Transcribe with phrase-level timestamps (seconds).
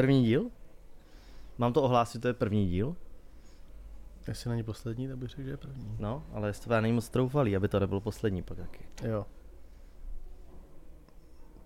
[0.00, 0.50] První díl?
[1.58, 2.96] Mám to ohlásit, to je první díl?
[4.28, 5.96] Jestli není poslední, tak bych řekl, že je první.
[5.98, 8.84] No, ale jestli to není moc troufalý, aby to nebyl poslední pak taky.
[9.04, 9.26] Jo.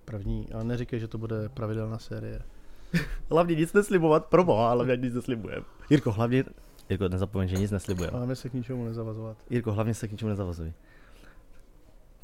[0.05, 2.43] První, ale neříkej, že to bude pravidelná série.
[3.31, 5.65] hlavně nic neslibovat, proboha, hlavně nic neslibujeme.
[5.91, 6.45] Jirko, hlavně,
[6.91, 8.19] Jirko, nezapomeň, že nic neslibujeme.
[8.19, 9.37] Máme se k ničemu nezavazovat.
[9.51, 10.73] Jirko, hlavně se k ničemu nezavazuj.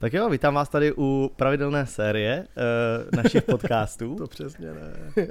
[0.01, 4.17] Tak jo, vítám vás tady u pravidelné série uh, našich podcastů.
[4.17, 4.93] to přesně ne.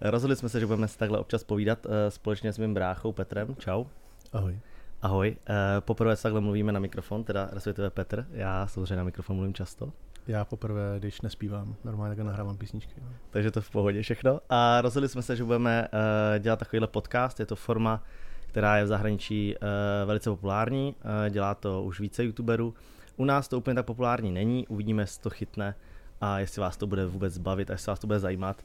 [0.00, 3.56] Rozhodli jsme se, že budeme si takhle občas povídat uh, společně s mým bráchou Petrem.
[3.58, 3.84] Čau.
[4.32, 4.58] Ahoj.
[5.02, 5.36] Ahoj.
[5.48, 8.26] Uh, poprvé se takhle mluvíme na mikrofon, teda respektive Petr.
[8.32, 9.92] Já samozřejmě na mikrofon mluvím často.
[10.26, 12.94] Já poprvé, když nespívám, normálně tak nahrávám písničky.
[13.02, 13.08] No.
[13.30, 14.40] Takže to v pohodě všechno.
[14.48, 17.40] A rozhodli jsme se, že budeme uh, dělat takovýhle podcast.
[17.40, 18.02] Je to forma,
[18.46, 19.68] která je v zahraničí uh,
[20.08, 20.94] velice populární.
[21.04, 22.74] Uh, dělá to už více youtuberů.
[23.18, 25.74] U nás to úplně tak populární není, uvidíme, jestli to chytne
[26.20, 28.64] a jestli vás to bude vůbec bavit a jestli vás to bude zajímat.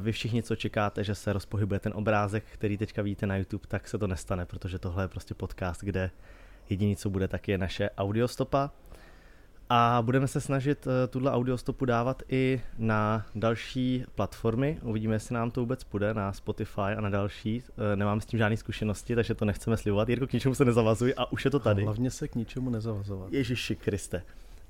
[0.00, 3.88] Vy všichni, co čekáte, že se rozpohybuje ten obrázek, který teďka vidíte na YouTube, tak
[3.88, 6.10] se to nestane, protože tohle je prostě podcast, kde
[6.70, 8.70] jediný, co bude, tak je naše audiostopa.
[9.68, 14.78] A budeme se snažit eh, tuhle audiostopu dávat i na další platformy.
[14.82, 17.62] Uvidíme, jestli nám to vůbec půjde na Spotify a na další.
[17.92, 20.08] Eh, nemám s tím žádné zkušenosti, takže to nechceme slibovat.
[20.08, 21.82] Jirko, k ničemu se nezavazuj a už je to tady.
[21.82, 23.32] A hlavně se k ničemu nezavazovat.
[23.32, 24.22] Ježiši Kriste.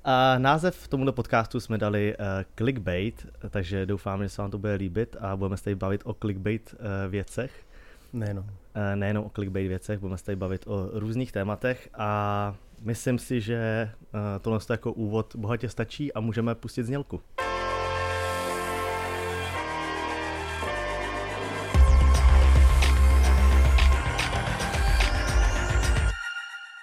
[0.03, 2.25] A název tomuto podcastu jsme dali uh,
[2.55, 6.13] clickbait, takže doufám, že se vám to bude líbit a budeme se tady bavit o
[6.13, 7.65] clickbait uh, věcech.
[8.13, 8.43] Nejenom.
[8.43, 8.51] Uh,
[8.95, 13.89] nejenom o clickbait věcech, budeme se tady bavit o různých tématech a myslím si, že
[14.13, 17.21] uh, tohle jako úvod bohatě stačí a můžeme pustit znělku.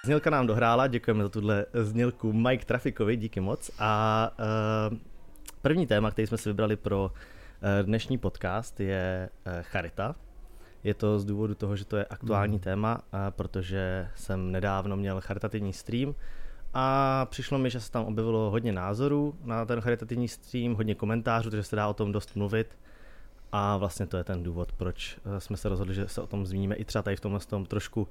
[0.05, 3.71] Znělka nám dohrála, děkujeme za tuhle znělku Mike Trafikovi, díky moc.
[3.79, 4.31] A
[4.91, 4.97] uh,
[5.61, 7.09] první téma, který jsme si vybrali pro uh,
[7.85, 9.29] dnešní podcast je
[9.61, 10.15] charita.
[10.85, 12.59] Je to z důvodu toho, že to je aktuální mm.
[12.59, 16.15] téma, protože jsem nedávno měl charitativní stream
[16.73, 21.49] a přišlo mi, že se tam objevilo hodně názorů na ten charitativní stream, hodně komentářů,
[21.49, 22.77] takže se dá o tom dost mluvit.
[23.51, 26.75] A vlastně to je ten důvod, proč jsme se rozhodli, že se o tom zmíníme
[26.75, 28.07] i třeba tady v tomhle tom trošku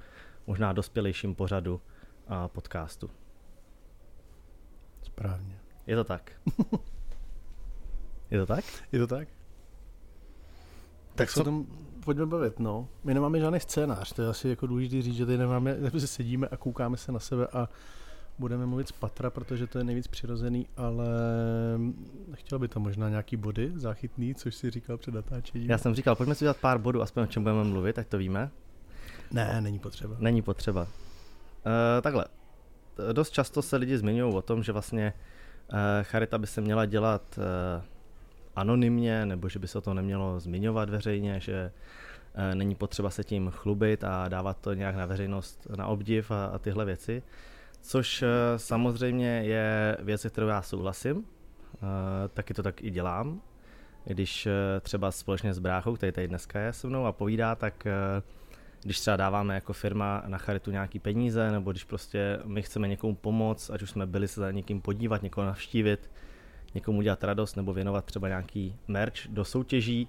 [0.47, 1.81] možná dospělejším pořadu
[2.27, 3.09] a podcastu.
[5.01, 5.59] Správně.
[5.87, 6.31] Je to tak.
[8.31, 8.65] je to tak?
[8.91, 9.27] Je to tak.
[9.27, 11.43] Tak, tak co?
[11.43, 11.65] tom
[12.05, 12.87] pojďme bavit, no.
[13.03, 16.07] My nemáme žádný scénář, to je asi jako důležité říct, že tady nemáme, že se
[16.07, 17.69] sedíme a koukáme se na sebe a
[18.39, 21.07] budeme mluvit z patra, protože to je nejvíc přirozený, ale
[22.33, 25.69] chtěl by to možná nějaký body záchytný, což si říkal před natáčením.
[25.69, 28.17] Já jsem říkal, pojďme si udělat pár bodů, aspoň o čem budeme mluvit, ať to
[28.17, 28.51] víme.
[29.31, 30.15] Ne, není potřeba.
[30.19, 30.81] Není potřeba.
[30.81, 30.87] Uh,
[32.01, 32.25] takhle.
[33.13, 35.13] Dost často se lidi zmiňují o tom, že vlastně
[35.71, 37.83] uh, charita by se měla dělat uh,
[38.55, 43.49] anonymně, nebo že by se to nemělo zmiňovat veřejně, že uh, není potřeba se tím
[43.49, 47.23] chlubit a dávat to nějak na veřejnost na obdiv a, a tyhle věci.
[47.81, 48.27] Což uh,
[48.57, 51.17] samozřejmě je věc, kterou já souhlasím.
[51.17, 51.23] Uh,
[52.33, 53.41] taky to tak i dělám.
[54.05, 54.47] Když
[54.81, 57.87] třeba společně s bráchou, který tady dneska je se mnou a povídá, tak
[58.83, 63.15] když třeba dáváme jako firma na charitu nějaký peníze, nebo když prostě my chceme někomu
[63.15, 66.11] pomoct, ať už jsme byli se za někým podívat, někoho navštívit,
[66.75, 70.07] někomu udělat radost nebo věnovat třeba nějaký merch do soutěží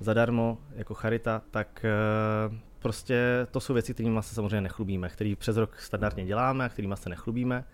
[0.00, 5.56] zadarmo jako charita, tak eh, prostě to jsou věci, kterými se samozřejmě nechlubíme, který přes
[5.56, 7.64] rok standardně děláme a kterými se nechlubíme.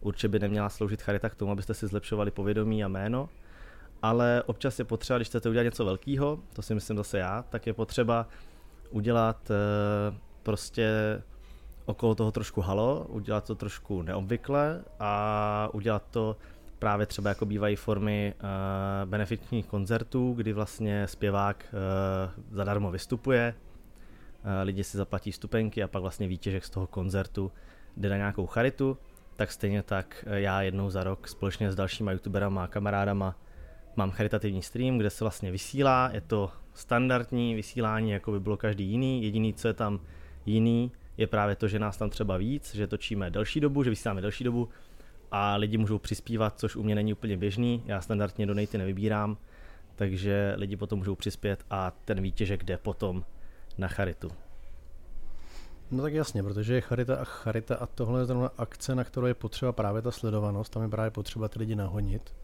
[0.00, 3.28] Určitě by neměla sloužit charita k tomu, abyste si zlepšovali povědomí a jméno,
[4.02, 7.66] ale občas je potřeba, když chcete udělat něco velkého, to si myslím zase já, tak
[7.66, 8.28] je potřeba
[8.90, 10.88] udělat eh, prostě
[11.84, 16.36] okolo toho trošku halo, udělat to trošku neobvykle a udělat to
[16.78, 24.50] právě třeba jako bývají formy uh, benefitních koncertů, kdy vlastně zpěvák uh, zadarmo vystupuje, uh,
[24.62, 27.52] lidi si zaplatí stupenky a pak vlastně výtěžek z toho koncertu
[27.96, 28.98] jde na nějakou charitu,
[29.36, 33.36] tak stejně tak já jednou za rok společně s dalšíma youtuberama a kamarádama
[33.96, 38.84] mám charitativní stream, kde se vlastně vysílá, je to standardní vysílání, jako by bylo každý
[38.84, 39.22] jiný.
[39.22, 40.00] Jediný, co je tam
[40.46, 44.20] jiný, je právě to, že nás tam třeba víc, že točíme delší dobu, že vysíláme
[44.20, 44.68] delší dobu
[45.30, 47.82] a lidi můžou přispívat, což u mě není úplně běžný.
[47.86, 49.36] Já standardně donaty nevybírám,
[49.96, 53.24] takže lidi potom můžou přispět a ten výtěžek jde potom
[53.78, 54.30] na charitu.
[55.90, 59.26] No tak jasně, protože je charita a charita a tohle je zrovna akce, na kterou
[59.26, 62.34] je potřeba právě ta sledovanost, tam je právě potřeba ty lidi nahonit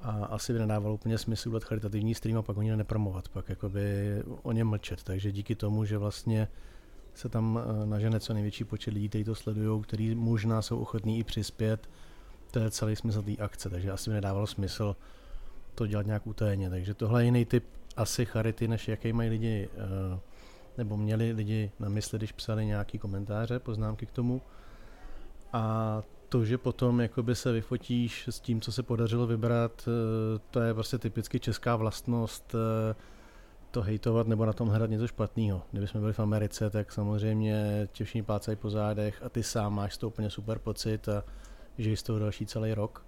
[0.00, 3.48] a asi by nedávalo úplně smysl udělat charitativní stream a pak o ně nepromovat, pak
[3.48, 3.82] jakoby
[4.42, 5.02] o ně mlčet.
[5.02, 6.48] Takže díky tomu, že vlastně
[7.16, 11.18] se tam eh, nažene co největší počet lidí, kteří to sledují, kteří možná jsou ochotní
[11.18, 11.88] i přispět,
[12.50, 14.96] to je celý smysl té akce, takže asi by nedávalo smysl
[15.74, 16.70] to dělat nějak utajeně.
[16.70, 17.64] Takže tohle je jiný typ
[17.96, 19.68] asi charity, než jaký mají lidi,
[20.12, 20.18] uh,
[20.78, 24.42] nebo měli lidi na mysli, když psali nějaký komentáře, poznámky k tomu.
[25.52, 30.60] A to, že potom jakoby se vyfotíš s tím, co se podařilo vybrat, uh, to
[30.60, 32.54] je prostě typicky česká vlastnost
[33.76, 35.62] to hejtovat nebo na tom hledat něco špatného.
[35.72, 39.96] Kdybychom byli v Americe, tak samozřejmě tě všichni plácají po zádech a ty sám máš
[39.96, 41.24] toho úplně super pocit a
[41.78, 43.04] žiješ z toho další celý rok.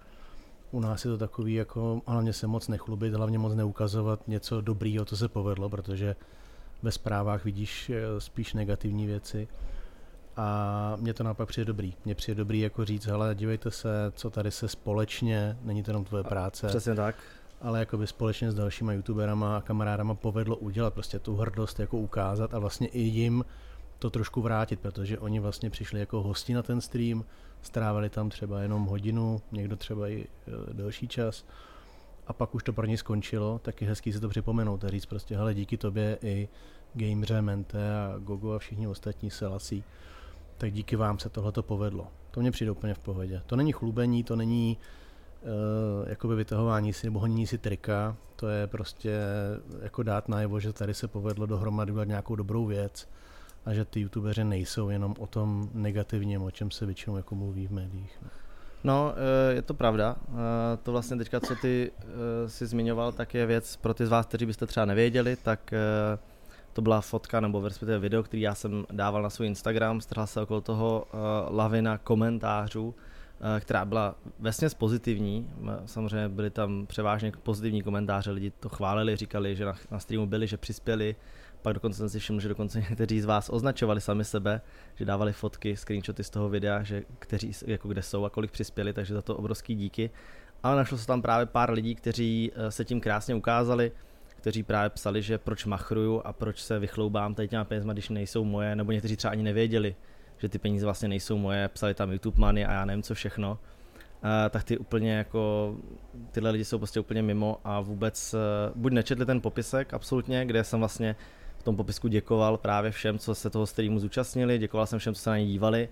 [0.71, 5.05] U nás je to takový, jako hlavně se moc nechlubit, hlavně moc neukazovat něco dobrýho,
[5.05, 6.17] co se povedlo, protože
[6.83, 9.49] ve zprávách vidíš eh, spíš negativní věci.
[10.37, 11.95] A mě to naopak přijde dobrý.
[12.05, 16.05] Mně přijde dobrý jako říct, hele, dívejte se, co tady se společně, není to jenom
[16.05, 16.67] tvoje práce.
[16.67, 17.17] Přesně tak
[17.61, 21.99] ale jako by společně s dalšíma youtuberama a kamarádama povedlo udělat prostě tu hrdost jako
[21.99, 23.45] ukázat a vlastně i jim
[23.99, 27.25] to trošku vrátit, protože oni vlastně přišli jako hosti na ten stream,
[27.63, 31.45] strávili tam třeba jenom hodinu, někdo třeba i e, delší čas
[32.27, 35.07] a pak už to pro ně skončilo, tak je hezký si to připomenout a říct
[35.07, 36.49] prostě, hele, díky tobě i
[36.95, 39.85] Gameře, Mente a Gogo a všichni ostatní se lasí,
[40.59, 42.07] tak díky vám se tohle povedlo.
[42.31, 43.43] To mě přijde úplně v pohodě.
[43.47, 44.79] To není chlubení, to není
[46.07, 49.19] jakoby vytahování si nebo honění si trika, to je prostě
[49.83, 53.09] jako dát najevo, že tady se povedlo dohromady udělat nějakou dobrou věc
[53.67, 57.67] a že ty youtubeři nejsou jenom o tom negativním, o čem se většinou jako mluví
[57.67, 58.21] v médiích.
[58.85, 60.17] No, eh, je to pravda.
[60.29, 60.35] Eh,
[60.83, 61.93] to vlastně teďka, co ty
[62.47, 65.75] si zmiňoval, tak je věc pro ty z vás, kteří byste třeba nevěděli, tak
[66.73, 70.41] to byla fotka nebo respektive video, který já jsem dával na svůj Instagram, strhla se
[70.41, 71.07] okolo toho
[71.51, 73.08] lavina komentářů, Eh,
[73.61, 75.51] která byla vesměs pozitivní.
[75.87, 80.47] Samozřejmě byly tam převážně pozitivní komentáře, lidi to chválili, říkali, že na, na streamu byli,
[80.47, 81.17] že přispěli.
[81.63, 84.61] Pak dokonce jsem si všiml, že dokonce někteří z vás označovali sami sebe,
[84.95, 88.93] že dávali fotky, screenshoty z toho videa, že kteří, jako kde jsou a kolik přispěli,
[88.93, 90.11] takže za to obrovský díky.
[90.63, 93.93] Ale našlo se tam právě pár lidí, kteří eh, se tím krásně ukázali,
[94.37, 98.45] kteří právě psali, že proč machruju a proč se vychloubám tady těma penězma, když nejsou
[98.45, 99.95] moje, nebo někteří třeba ani nevěděli,
[100.39, 103.51] že ty peníze vlastně nejsou moje, psali tam YouTube money a já nevím co všechno,
[103.51, 105.75] uh, tak ty úplně jako,
[106.31, 110.65] tyhle lidi jsou prostě úplně mimo a vůbec uh, buď nečetli ten popisek absolutně, kde
[110.65, 111.17] jsem vlastně
[111.59, 115.21] v tom popisku děkoval právě všem, co se toho streamu zúčastnili, děkoval jsem všem, co
[115.21, 115.89] se na ně dívali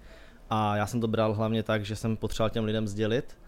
[0.51, 3.39] a já jsem to bral hlavně tak, že jsem potřeboval těm lidem sdělit,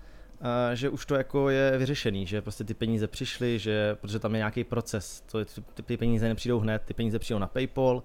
[0.40, 4.34] uh, že už to jako je vyřešený, že prostě ty peníze přišly, že protože tam
[4.34, 8.02] je nějaký proces, to je, ty, ty peníze nepřijdou hned, ty peníze přijdou na PayPal,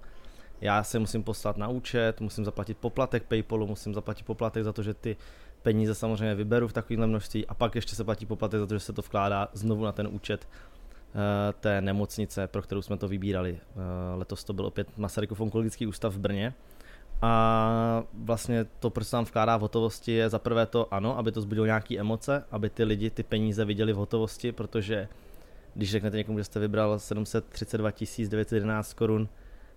[0.60, 4.82] já se musím poslat na účet, musím zaplatit poplatek PayPalu, musím zaplatit poplatek za to,
[4.82, 5.16] že ty
[5.62, 8.80] peníze samozřejmě vyberu v takovémhle množství a pak ještě se platí poplatek za to, že
[8.80, 13.58] se to vkládá znovu na ten účet eh, té nemocnice, pro kterou jsme to vybírali.
[13.58, 16.54] Eh, letos to byl opět Masarykův onkologický ústav v Brně.
[17.22, 21.32] A vlastně to, proč se tam vkládá v hotovosti, je za prvé to ano, aby
[21.32, 25.08] to zbudilo nějaké emoce, aby ty lidi ty peníze viděli v hotovosti, protože
[25.74, 27.90] když řeknete někomu, že jste vybral 732
[28.28, 29.28] 911 korun,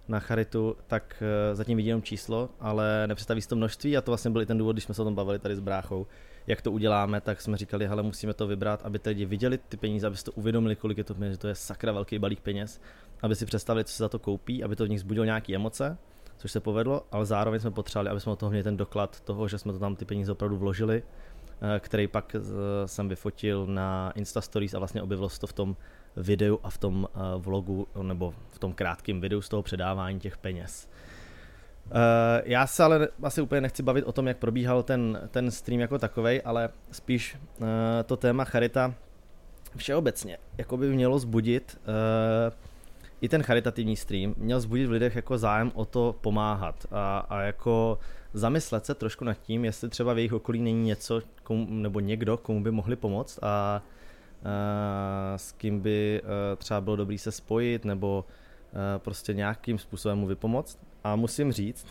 [0.07, 3.97] na charitu, tak eh, zatím vidím jenom číslo, ale nepředstaví si to množství.
[3.97, 5.59] A to vlastně byl i ten důvod, když jsme se o tom bavili tady s
[5.59, 6.07] bráchou,
[6.47, 10.07] jak to uděláme, tak jsme říkali, hele, musíme to vybrat, aby lidi viděli ty peníze,
[10.07, 12.81] aby si to uvědomili, kolik je to peněz, že to je sakra velký balík peněz,
[13.21, 15.97] aby si představili, co se za to koupí, aby to v nich zbudilo nějaké emoce,
[16.37, 19.47] což se povedlo, ale zároveň jsme potřebovali, aby jsme od toho měli ten doklad toho,
[19.47, 21.03] že jsme to tam ty peníze opravdu vložili,
[21.75, 22.41] eh, který pak eh,
[22.87, 25.75] jsem vyfotil na Insta Stories a vlastně objevilo se to v tom
[26.17, 30.37] videu a v tom uh, vlogu, nebo v tom krátkém videu z toho předávání těch
[30.37, 30.89] peněz.
[31.85, 31.91] Uh,
[32.43, 35.99] já se ale asi úplně nechci bavit o tom, jak probíhal ten, ten stream jako
[35.99, 37.67] takovej, ale spíš uh,
[38.05, 38.93] to téma charita
[39.77, 41.79] všeobecně jako by mělo zbudit
[43.21, 47.41] i ten charitativní stream měl zbudit v lidech jako zájem o to pomáhat a, a
[47.41, 47.99] jako
[48.33, 52.37] zamyslet se trošku nad tím, jestli třeba v jejich okolí není něco komu, nebo někdo,
[52.37, 53.96] komu by mohli pomoct a Eh,
[55.35, 60.27] s kým by eh, třeba bylo dobrý se spojit nebo eh, prostě nějakým způsobem mu
[60.27, 60.79] vypomoct.
[61.03, 61.87] A musím říct,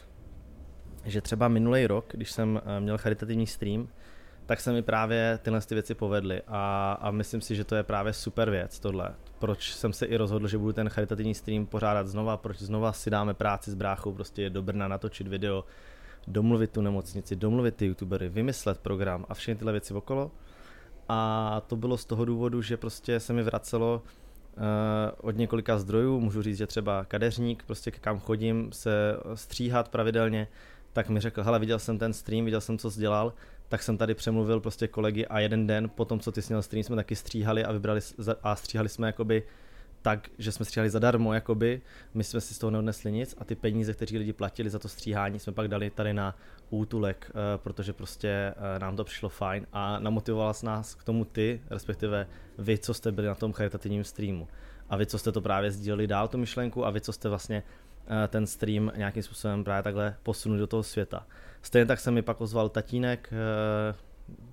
[1.05, 3.89] že třeba minulý rok, když jsem měl charitativní stream,
[4.47, 7.83] tak se mi právě tyhle ty věci povedly a, a myslím si, že to je
[7.83, 9.15] právě super věc tohle.
[9.39, 13.11] Proč jsem se i rozhodl, že budu ten charitativní stream pořádat znova, proč znova si
[13.11, 15.65] dáme práci s bráchou, prostě do Brna natočit video,
[16.29, 20.31] domluvit tu nemocnici, domluvit ty youtubery, vymyslet program a všechny tyhle věci okolo
[21.09, 24.03] a to bylo z toho důvodu, že prostě se mi vracelo
[24.57, 24.63] uh,
[25.21, 30.49] od několika zdrojů, můžu říct, že třeba kadeřník, prostě kam chodím se stříhat pravidelně,
[30.93, 33.33] tak mi řekl, hele, viděl jsem ten stream, viděl jsem, co jsi dělal,
[33.69, 36.63] tak jsem tady přemluvil prostě kolegy a jeden den po tom, co ty jsi měl
[36.63, 38.01] stream, jsme taky stříhali a vybrali
[38.43, 39.43] a stříhali jsme jakoby
[40.07, 41.83] tak, že jsme stříhali zadarmo, jakoby,
[42.15, 44.89] my jsme si z toho neodnesli nic a ty peníze, které lidi platili za to
[44.89, 46.37] stříhání, jsme pak dali tady na
[46.71, 51.25] útulek, eh, protože prostě eh, nám to přišlo fajn a namotivovala s nás k tomu
[51.25, 52.27] ty, respektive
[52.59, 54.49] vy, co jste byli na tom charitativním streamu.
[54.89, 57.63] a vy, co jste to právě sdíleli dál, tu myšlenku, a vy, co jste vlastně
[58.07, 61.27] eh, ten stream nějakým způsobem právě takhle posunuli do toho světa.
[61.63, 63.31] Stejně tak se mi pak ozval tatínek,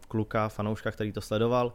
[0.07, 1.73] kluka, fanouška, který to sledoval,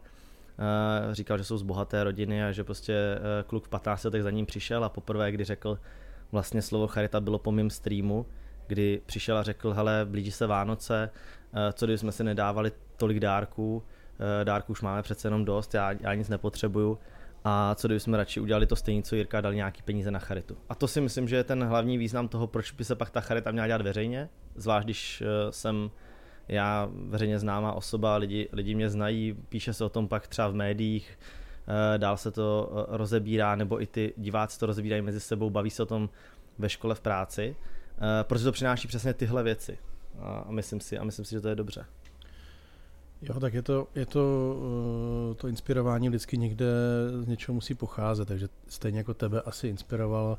[1.12, 4.46] říkal, že jsou z bohaté rodiny a že prostě kluk v 15 letech za ním
[4.46, 5.78] přišel a poprvé, kdy řekl
[6.32, 8.26] vlastně slovo charita bylo po mém streamu,
[8.66, 11.10] kdy přišel a řekl, hele, blíží se Vánoce,
[11.72, 13.82] co kdyby jsme si nedávali tolik dárků,
[14.44, 16.98] dárků už máme přece jenom dost, já, já nic nepotřebuju,
[17.44, 20.56] a co kdyby jsme radši udělali to stejné, co Jirka, dali nějaký peníze na charitu.
[20.68, 23.20] A to si myslím, že je ten hlavní význam toho, proč by se pak ta
[23.20, 25.90] charita měla dělat veřejně, zvlášť když eh, jsem
[26.48, 30.54] já veřejně známá osoba, lidi, lidi mě znají, píše se o tom pak třeba v
[30.54, 31.18] médiích,
[31.94, 35.70] eh, dál se to eh, rozebírá, nebo i ty diváci to rozebírají mezi sebou, baví
[35.70, 36.08] se o tom
[36.58, 37.56] ve škole, v práci,
[38.22, 39.78] protože to přináší přesně tyhle věci.
[40.20, 41.84] A myslím si, a myslím si, že to je dobře.
[43.22, 44.56] Jo, tak je to, je to,
[45.32, 46.66] eh, to inspirování vždycky někde
[47.20, 50.38] z něčeho musí pocházet, takže stejně jako tebe asi inspiroval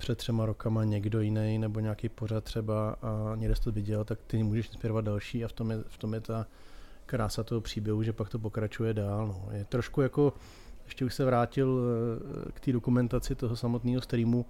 [0.00, 4.18] před třema rokama někdo jiný nebo nějaký pořad třeba a někde jsi to viděl, tak
[4.26, 6.46] ty můžeš inspirovat další a v tom je, v tom je ta
[7.06, 9.26] krása toho příběhu, že pak to pokračuje dál.
[9.26, 9.48] No.
[9.52, 10.32] Je trošku jako,
[10.84, 11.80] ještě už se vrátil
[12.48, 14.46] eh, k té dokumentaci toho samotného streamu,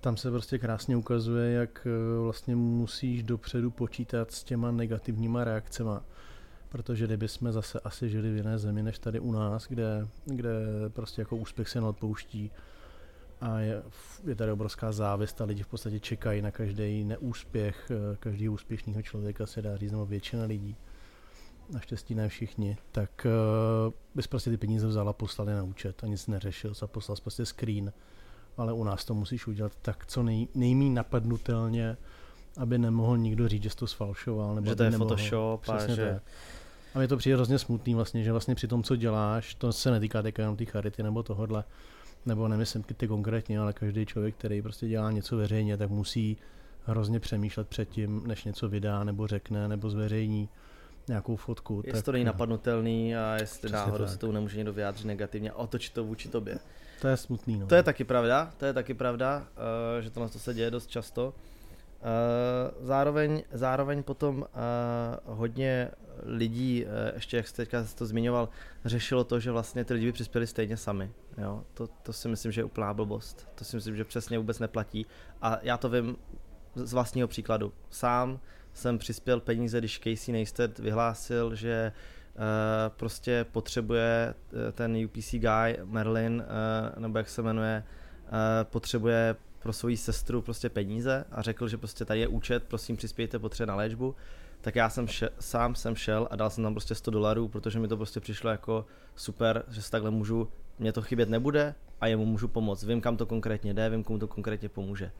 [0.00, 5.90] tam se prostě krásně ukazuje, jak eh, vlastně musíš dopředu počítat s těma negativníma reakcemi
[6.68, 10.50] protože kdyby jsme zase asi žili v jiné zemi než tady u nás, kde, kde
[10.88, 12.50] prostě jako úspěch se neodpouští
[13.40, 13.82] a je,
[14.26, 19.02] je tady obrovská závist a lidi v podstatě čekají na každý neúspěch, eh, každý úspěšného
[19.02, 20.76] člověka se dá říct, nebo většina lidí,
[21.70, 23.26] naštěstí ne všichni, tak
[23.86, 27.46] uh, bys prostě ty peníze vzala, poslali na účet a nic neřešil, a poslal prostě
[27.46, 27.92] screen,
[28.56, 31.96] ale u nás to musíš udělat tak co nej, nejmí napadnutelně,
[32.56, 34.54] aby nemohl nikdo říct, že jsi to sfalšoval.
[34.54, 35.08] Nebo že to je nemohl.
[35.08, 36.10] Photoshop a že...
[36.12, 36.22] Tak.
[36.94, 39.90] A mě to přijde hrozně smutný vlastně, že vlastně při tom, co děláš, to se
[39.90, 41.64] netýká teďka jenom té charity nebo tohodle,
[42.28, 46.36] nebo nemyslím ty konkrétně, ale každý člověk, který prostě dělá něco veřejně, tak musí
[46.84, 50.48] hrozně přemýšlet před tím, než něco vydá, nebo řekne, nebo zveřejní
[51.08, 51.82] nějakou fotku.
[51.84, 54.12] Jestli tak, to není napadnutelný a jestli náhodou tak.
[54.12, 56.58] se to nemůže někdo vyjádřit negativně a otočit to vůči tobě.
[57.00, 57.58] To je smutný.
[57.58, 57.66] No.
[57.66, 60.86] To je taky pravda, to je taky pravda, uh, že tohle to se děje dost
[60.86, 61.34] často.
[61.34, 64.44] Uh, zároveň, zároveň potom uh,
[65.24, 65.90] hodně
[66.22, 68.48] lidí, uh, ještě jak jste teďka to zmiňoval,
[68.84, 71.10] řešilo to, že vlastně ty lidi by přispěli stejně sami.
[71.38, 71.64] Jo?
[71.74, 73.48] To, to si myslím, že je úplná blbost.
[73.54, 75.06] To si myslím, že přesně vůbec neplatí.
[75.42, 76.16] A já to vím
[76.74, 77.72] z vlastního příkladu.
[77.90, 78.40] Sám
[78.72, 81.92] jsem přispěl peníze, když Casey Neistat vyhlásil, že
[82.34, 82.42] uh,
[82.96, 84.34] prostě potřebuje
[84.72, 86.44] ten UPC guy, Merlin,
[86.98, 87.84] nebo jak se jmenuje,
[88.62, 93.38] potřebuje pro svoji sestru prostě peníze a řekl, že prostě tady je účet, prosím přispějte
[93.38, 94.14] potře na léčbu,
[94.60, 97.78] tak já jsem šel, sám jsem šel a dal jsem tam prostě 100 dolarů, protože
[97.78, 98.86] mi to prostě přišlo jako
[99.16, 100.48] super, že se takhle můžu,
[100.78, 102.84] mě to chybět nebude a jemu můžu pomoct.
[102.84, 105.12] Vím, kam to konkrétně jde, vím, komu to konkrétně pomůže.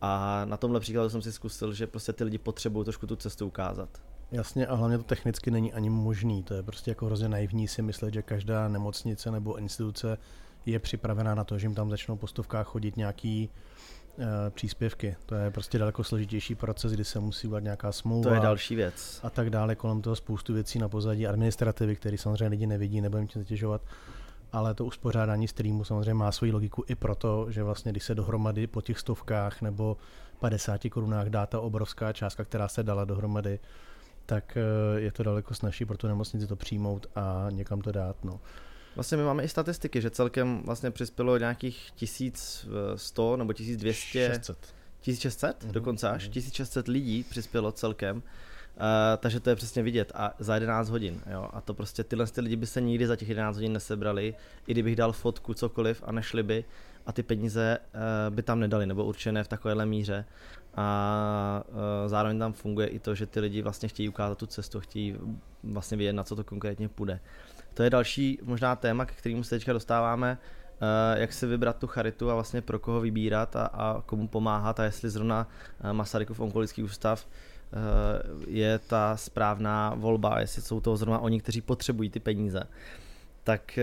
[0.00, 3.46] A na tomhle příkladu jsem si zkusil, že prostě ty lidi potřebují trošku tu cestu
[3.46, 4.02] ukázat.
[4.32, 6.42] Jasně a hlavně to technicky není ani možný.
[6.42, 10.18] To je prostě jako hrozně naivní si myslet, že každá nemocnice nebo instituce
[10.66, 13.50] je připravená na to, že jim tam začnou po stovkách chodit nějaký
[14.50, 15.16] příspěvky.
[15.26, 18.30] To je prostě daleko složitější proces, kdy se musí udělat nějaká smlouva.
[18.30, 19.20] To je další věc.
[19.22, 23.26] A tak dále, kolem toho spoustu věcí na pozadí administrativy, které samozřejmě lidi nevidí, nebudeme
[23.26, 23.82] tím zatěžovat.
[24.52, 28.66] Ale to uspořádání streamu samozřejmě má svoji logiku i proto, že vlastně když se dohromady
[28.66, 29.96] po těch stovkách nebo
[30.40, 33.58] 50 korunách dá ta obrovská částka, která se dala dohromady,
[34.26, 38.24] tak eh, je to daleko snažší pro tu nemocnici to přijmout a někam to dát.
[38.24, 38.40] No.
[38.94, 44.30] Vlastně my máme i statistiky, že celkem vlastně přispělo nějakých 1100 nebo 1200.
[44.34, 44.74] 600.
[45.00, 45.70] 1600 mm-hmm.
[45.70, 46.32] dokonce až, mm-hmm.
[46.32, 48.16] 1600 lidí přispělo celkem.
[48.16, 48.82] Uh,
[49.18, 52.40] takže to je přesně vidět a za 11 hodin, jo, a to prostě tyhle ty
[52.40, 54.34] lidi by se nikdy za těch 11 hodin nesebrali,
[54.66, 56.64] i kdybych dal fotku, cokoliv a nešli by
[57.06, 60.24] a ty peníze uh, by tam nedali, nebo určené v takovéhle míře
[60.74, 61.74] a uh,
[62.06, 65.16] zároveň tam funguje i to, že ty lidi vlastně chtějí ukázat tu cestu, chtějí
[65.64, 67.20] vlastně vědět, na co to konkrétně půjde.
[67.74, 71.86] To je další možná téma, k kterému se teďka dostáváme, eh, jak si vybrat tu
[71.86, 75.48] charitu a vlastně pro koho vybírat a, a komu pomáhat a jestli zrovna
[75.80, 77.76] eh, Masarykův onkologický ústav eh,
[78.46, 82.62] je ta správná volba, jestli jsou to zrovna oni, kteří potřebují ty peníze.
[83.44, 83.78] Tak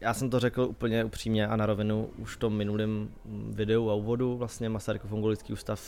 [0.00, 3.08] já jsem to řekl úplně upřímně a na rovinu už v tom minulém
[3.50, 4.36] videu a úvodu.
[4.36, 5.80] Vlastně Masarykův onkologický ústav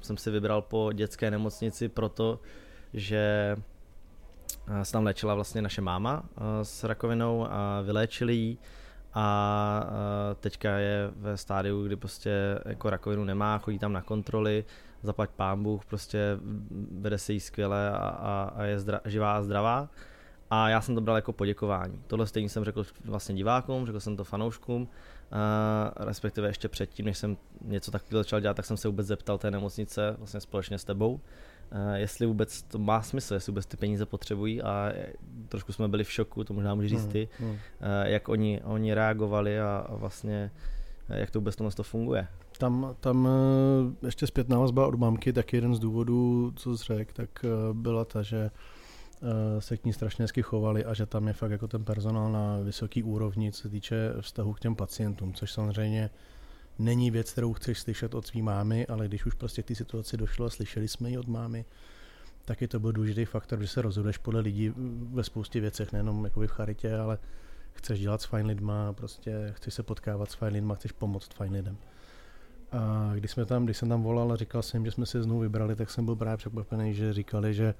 [0.00, 2.40] jsem si vybral po dětské nemocnici proto,
[2.94, 3.56] že
[4.82, 6.22] se tam léčila vlastně naše máma
[6.62, 8.58] s rakovinou a vyléčili ji
[9.14, 9.86] a
[10.40, 14.64] teďka je ve stádiu, kdy prostě jako rakovinu nemá, chodí tam na kontroly,
[15.02, 16.38] zaplať pán Bůh, prostě
[16.90, 19.88] vede se jí skvěle a, a, a je zdra, živá a zdravá.
[20.50, 22.02] A já jsem to bral jako poděkování.
[22.06, 24.88] Tohle stejně jsem řekl vlastně divákům, řekl jsem to fanouškům
[25.32, 29.38] Uh, respektive ještě předtím, než jsem něco takového začal dělat, tak jsem se vůbec zeptal
[29.38, 31.20] té nemocnice, vlastně společně s tebou,
[31.94, 34.92] jestli vůbec to má smysl, jestli vůbec ty peníze potřebují a
[35.48, 37.50] trošku jsme byli v šoku, to možná můžeš říct hmm, ty, hmm.
[37.50, 37.56] Uh,
[38.04, 40.50] jak oni, oni reagovali a, a vlastně
[41.08, 42.28] jak to vůbec to funguje.
[42.58, 43.28] Tam, tam
[44.04, 48.22] ještě zpětná vazba od mamky, tak jeden z důvodů, co jsi řekl, tak byla ta,
[48.22, 48.50] že
[49.22, 52.32] Eh, se k ní strašně hezky chovali a že tam je fakt jako ten personál
[52.32, 56.10] na vysoký úrovni, co se týče vztahu k těm pacientům, což samozřejmě
[56.78, 60.16] není věc, kterou chceš slyšet od svý mámy, ale když už prostě k té situaci
[60.16, 61.64] došlo a slyšeli jsme ji od mámy,
[62.44, 64.72] tak je to byl důležitý faktor, že se rozhoduješ podle lidí
[65.12, 67.18] ve spoustě věcech, nejenom jako v charitě, ale
[67.72, 71.52] chceš dělat s fajn lidma, prostě chceš se potkávat s fajn lidma, chceš pomoct fajn
[71.52, 71.76] lidem.
[72.72, 75.40] A když, jsme tam, když jsem tam volal a říkal jsem, že jsme se znovu
[75.40, 77.74] vybrali, tak jsem byl právě překvapený, že říkali, že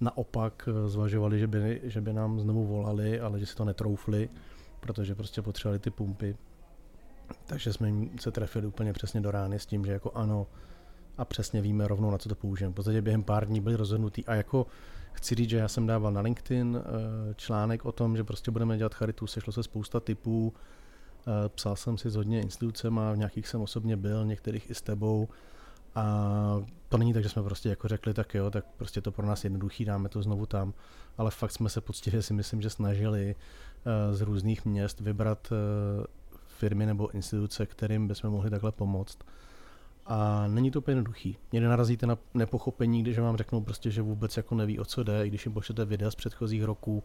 [0.00, 4.28] naopak eh, zvažovali, že by, že by nám znovu volali, ale že si to netroufli,
[4.80, 6.36] protože prostě potřebovali ty pumpy.
[7.46, 10.46] Takže jsme se trefili úplně přesně do rány s tím, že jako ano
[11.18, 12.72] a přesně víme rovnou, na co to použijeme.
[12.72, 14.26] V podstatě během pár dní byli rozhodnutí.
[14.26, 14.66] A jako
[15.12, 18.78] chci říct, že já jsem dával na LinkedIn eh, článek o tom, že prostě budeme
[18.78, 23.48] dělat charitu, sešlo se spousta typů, eh, psal jsem si s hodně institucema, v nějakých
[23.48, 25.28] jsem osobně byl, některých i s tebou,
[25.94, 29.26] a to není tak, že jsme prostě jako řekli, tak jo, tak prostě to pro
[29.26, 30.74] nás jednoduchý, dáme to znovu tam,
[31.18, 35.52] ale fakt jsme se poctivě si myslím, že snažili uh, z různých měst vybrat
[36.58, 39.18] firmy nebo instituce, kterým bychom mohli takhle pomoct.
[40.06, 41.36] A není to úplně jednoduchý.
[41.52, 45.26] Někde narazíte na nepochopení, když vám řeknou prostě, že vůbec jako neví, o co jde,
[45.26, 47.04] i když jim pošlete videa z předchozích roků,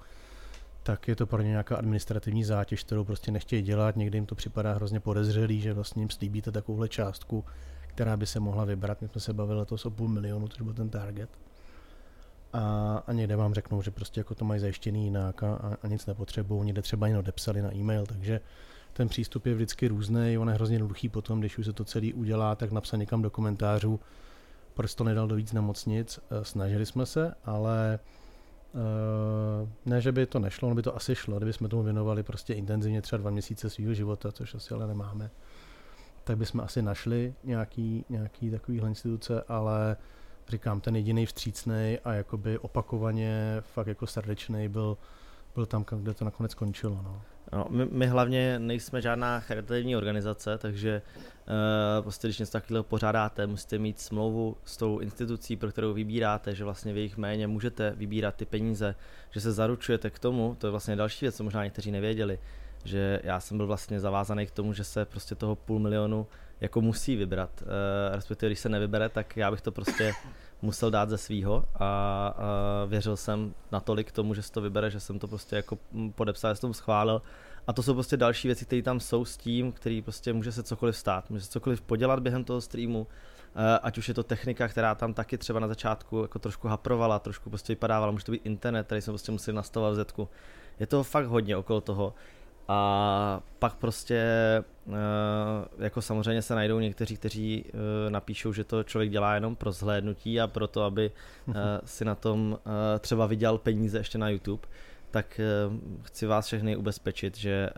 [0.83, 3.95] tak je to pro ně nějaká administrativní zátěž, kterou prostě nechtějí dělat.
[3.95, 7.45] Někdy jim to připadá hrozně podezřelý, že vlastně jim slíbíte takovouhle částku,
[7.87, 9.01] která by se mohla vybrat.
[9.01, 11.29] My jsme se bavili letos o půl milionu, což byl ten target.
[12.53, 16.05] A, a někde vám řeknou, že prostě jako to mají zajištěný jinak a, a, nic
[16.05, 18.41] nepotřebují, někde třeba jen odepsali na e-mail, takže
[18.93, 22.13] ten přístup je vždycky různý, on je hrozně jednoduchý potom, když už se to celý
[22.13, 23.99] udělá, tak napsat někam do komentářů,
[24.73, 27.99] proč to nedal do víc nemocnic, e, snažili jsme se, ale
[28.75, 32.23] Uh, ne, že by to nešlo, no by to asi šlo, kdyby jsme tomu věnovali
[32.23, 35.29] prostě intenzivně třeba dva měsíce svého života, což asi ale nemáme
[36.23, 39.97] tak bychom asi našli nějaký, nějaký takovýhle instituce, ale
[40.47, 44.97] říkám, ten jediný vstřícný a jakoby opakovaně fakt jako srdečný byl,
[45.55, 47.01] byl tam, kde to nakonec skončilo.
[47.03, 47.21] No.
[47.53, 51.01] No, my, my hlavně nejsme žádná charitativní organizace, takže
[51.47, 56.55] uh, prostě když něco takového pořádáte, musíte mít smlouvu s tou institucí, pro kterou vybíráte,
[56.55, 58.95] že vlastně v jejich méně můžete vybírat ty peníze,
[59.31, 62.39] že se zaručujete k tomu, to je vlastně další věc, co možná někteří nevěděli,
[62.83, 66.27] že já jsem byl vlastně zavázaný k tomu, že se prostě toho půl milionu
[66.61, 67.63] jako musí vybrat.
[67.63, 70.13] E, respektive, když se nevybere, tak já bych to prostě
[70.63, 72.35] musel dát ze svýho a, a
[72.85, 75.77] věřil jsem natolik tomu, že se to vybere, že jsem to prostě jako
[76.15, 77.21] podepsal, že jsem to schválil.
[77.67, 80.63] A to jsou prostě další věci, které tam jsou s tím, který prostě může se
[80.63, 83.07] cokoliv stát, může se cokoliv podělat během toho streamu,
[83.55, 87.19] e, ať už je to technika, která tam taky třeba na začátku jako trošku haprovala,
[87.19, 90.29] trošku prostě vypadávala, může to být internet, který jsme prostě museli nastavovat v Zetku.
[90.79, 92.13] Je toho fakt hodně okolo toho.
[92.73, 94.93] A pak prostě eh,
[95.77, 100.41] jako samozřejmě se najdou někteří, kteří eh, napíšou, že to člověk dělá jenom pro zhlédnutí
[100.41, 101.11] a pro to, aby
[101.49, 101.53] eh,
[101.85, 102.59] si na tom
[102.99, 104.67] třeba vydělal peníze ještě na YouTube
[105.11, 105.39] tak
[106.01, 107.69] chci vás všechny ubezpečit, že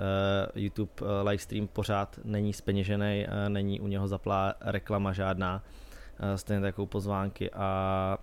[0.55, 0.91] YouTube
[1.23, 5.63] livestream pořád není speněžený, není u něho zaplá reklama žádná,
[6.35, 8.17] stejně takovou pozvánky a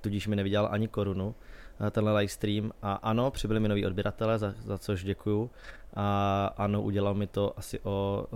[0.00, 1.34] tudíž mi nevydělal ani korunu.
[1.80, 5.50] Eh, tenhle live stream a ano, přibyli mi noví odběratele, za, za což děkuju.
[5.94, 8.26] A ano, udělal mi to asi o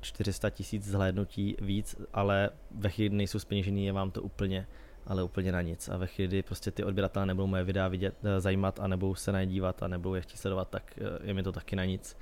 [0.00, 4.66] 400 eh, tisíc zhlédnutí víc, ale ve chvíli, nejsou speněžený, je vám to úplně
[5.06, 5.88] ale úplně na nic.
[5.88, 9.14] A ve chvíli, kdy prostě ty odběratelé nebudou moje videa vidět, eh, zajímat a nebudou
[9.14, 12.16] se na dívat a nebudou je chtít sledovat, tak je mi to taky na nic.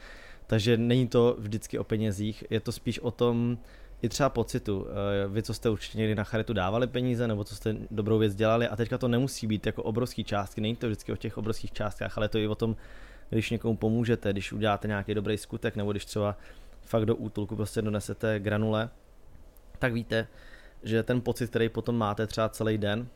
[0.46, 3.58] Takže není to vždycky o penězích, je to spíš o tom,
[4.02, 4.86] i třeba pocitu.
[4.88, 8.34] Eh, vy, co jste určitě někdy na charitu dávali peníze, nebo co jste dobrou věc
[8.34, 11.72] dělali, a teďka to nemusí být jako obrovský částky, není to vždycky o těch obrovských
[11.72, 12.76] částkách, ale to i o tom,
[13.30, 16.36] když někomu pomůžete, když uděláte nějaký dobrý skutek, nebo když třeba
[16.82, 18.90] fakt do útulku prostě donesete granule,
[19.78, 20.26] tak víte,
[20.82, 23.08] že ten pocit, který potom máte třeba celý den,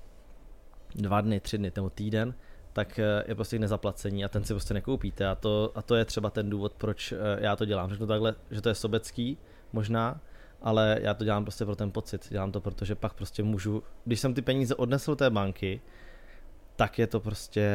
[0.95, 2.35] dva dny, tři dny nebo týden,
[2.73, 6.05] tak eh, je prostě nezaplacení a ten si prostě nekoupíte a to, a to je
[6.05, 7.91] třeba ten důvod, proč eh, já to dělám.
[7.91, 9.39] Řeknu takhle, že to je sobecký
[9.73, 10.21] možná,
[10.63, 12.27] ale já to dělám prostě pro ten pocit.
[12.31, 15.81] Dělám to, protože pak prostě můžu, když jsem ty peníze odnesl té banky,
[16.77, 17.69] tak je to prostě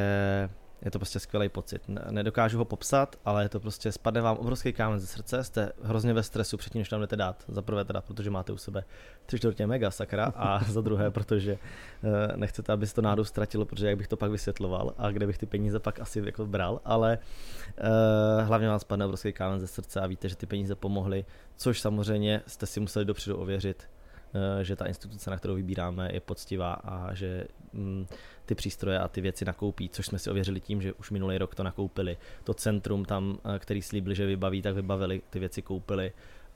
[0.82, 1.82] je to prostě skvělý pocit.
[2.10, 6.14] Nedokážu ho popsat, ale je to prostě, spadne vám obrovský kámen ze srdce, jste hrozně
[6.14, 7.44] ve stresu předtím, než tam jdete dát.
[7.48, 8.84] Za prvé teda, protože máte u sebe
[9.26, 11.58] tři čtvrtě mega sakra a za druhé, protože
[12.04, 15.28] eh, nechcete, aby se to náhodou ztratilo, protože jak bych to pak vysvětloval a kde
[15.28, 19.68] bych ty peníze pak asi jako bral, ale uh, hlavně vám spadne obrovský kámen ze
[19.68, 23.90] srdce a víte, že ty peníze pomohly, což samozřejmě jste si museli dopředu ověřit,
[24.34, 28.08] uh, že ta instituce, na kterou vybíráme, je poctivá a že mm,
[28.48, 31.56] ty přístroje a ty věci nakoupí, což jsme si ověřili tím, že už minulý rok
[31.56, 32.18] to nakoupili.
[32.44, 36.14] To centrum tam, eh, který slíbili, že vybaví, tak vybavili, ty věci koupili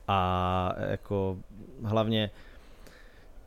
[0.08, 1.38] a jako
[1.84, 2.30] hlavně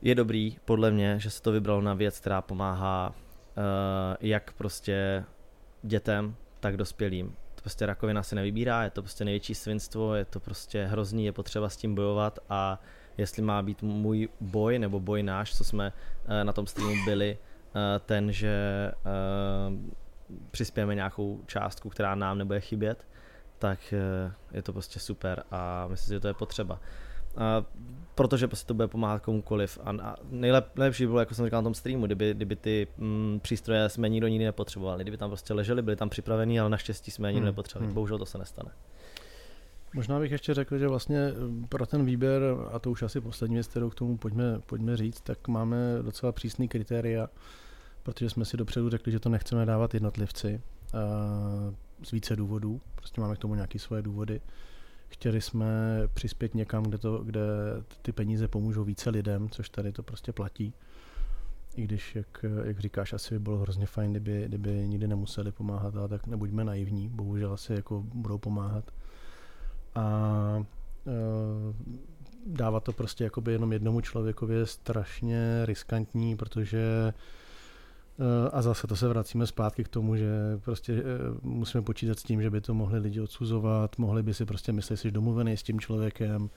[0.02, 3.64] je dobrý, podle mě, že se to vybralo na věc, která pomáhá uh,
[4.22, 5.24] jak prostě
[5.84, 7.36] dětem, tak dospělým.
[7.56, 11.32] To prostě rakovina se nevybírá, je to prostě největší svinstvo, je to prostě hrozný, je
[11.32, 12.82] potřeba s tím bojovat a
[13.18, 15.94] jestli má být můj boj nebo boj náš, co jsme
[16.26, 17.55] uh, na tom streamu byli, Eh,
[18.06, 19.92] ten, že eh,
[20.52, 23.08] přispějeme nějakou částku, která nám nebude chybět,
[23.60, 26.80] tak eh, je to prostě super a myslím si, že to je potřeba.
[27.38, 27.64] A
[28.16, 29.80] protože prostě to bude pomáhat komukoliv.
[29.84, 33.40] A, a nejlep, nejlepší bylo, jako jsem říkal na tom streamu, kdyby, kdyby ty mm,
[33.44, 35.04] přístroje jsme nikdo nikdy nepotřebovali.
[35.04, 37.54] Kdyby tam prostě leželi, byli tam připravení, ale naštěstí jsme je nikdo hmm.
[37.54, 37.88] nepotřebovali.
[37.88, 37.96] Hmm.
[37.96, 38.72] Bohužel to se nestane.
[39.94, 41.34] Možná bych ještě řekl, že vlastně
[41.70, 45.22] pro ten výběr, a to už asi poslední věc, kterou k tomu pojďme, pojďme říct,
[45.22, 47.30] tak máme docela přísný kritéria
[48.06, 50.62] protože jsme si dopředu řekli, že to nechceme dávat jednotlivci
[52.04, 52.82] z více důvodů.
[52.96, 54.42] Prostě máme k tomu nějaké svoje důvody.
[55.08, 55.68] Chtěli jsme
[56.14, 57.42] přispět někam, kde, to, kde
[58.02, 60.74] ty peníze pomůžou více lidem, což tady to prostě platí.
[61.76, 65.96] I když, jak, jak říkáš, asi by bylo hrozně fajn, kdyby, kdyby nikdy nemuseli pomáhat,
[65.96, 68.92] ale tak nebuďme naivní, bohužel asi jako budou pomáhat.
[69.96, 70.66] A
[71.08, 71.12] e,
[72.46, 77.14] dávat to prostě jenom jednomu člověkovi je strašně riskantní, protože Eh,
[78.52, 80.30] a zase to se vracíme zpátky k tomu, že
[80.64, 81.04] prostě eh,
[81.42, 84.96] musíme počítat s tím, že by to mohli lidi odsuzovat, mohli by si prostě myslet,
[84.96, 86.50] že jsi domluvený s tím člověkem,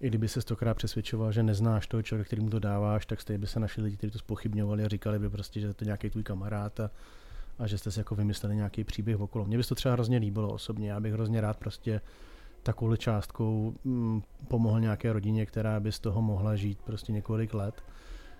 [0.00, 3.38] i kdyby se stokrát přesvědčoval, že neznáš toho člověka, který mu to dáváš, tak stejně
[3.38, 6.10] by se našli lidi, kteří to spochybňovali a říkali by prostě, že to je nějaký
[6.10, 6.90] tvůj kamarád a,
[7.58, 9.44] a že jste si jako vymysleli nějaký příběh okolo.
[9.44, 12.00] Mně by to třeba hrozně líbilo osobně, já bych hrozně rád prostě
[12.62, 17.82] takovou částkou mm, pomohl nějaké rodině, která by z toho mohla žít prostě několik let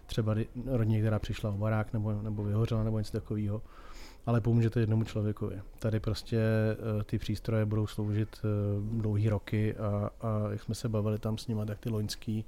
[0.07, 0.35] třeba
[0.67, 3.63] rodině, která přišla o barák nebo, nebo vyhořela nebo něco takového,
[4.27, 5.63] ale pomůže to jednomu člověkovi.
[5.79, 6.39] Tady prostě
[6.97, 11.39] uh, ty přístroje budou sloužit uh, dlouhý roky a, a jak jsme se bavili tam
[11.39, 12.45] s nimi, tak ty loňský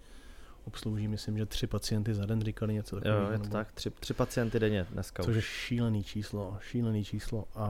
[0.67, 3.25] obslouží, myslím, že tři pacienty za den říkali něco takového.
[3.25, 3.53] Jo, je to nebo...
[3.53, 5.37] tak, tři, tři pacienty denně dneska Což už.
[5.37, 7.69] je šílený číslo, šílený číslo a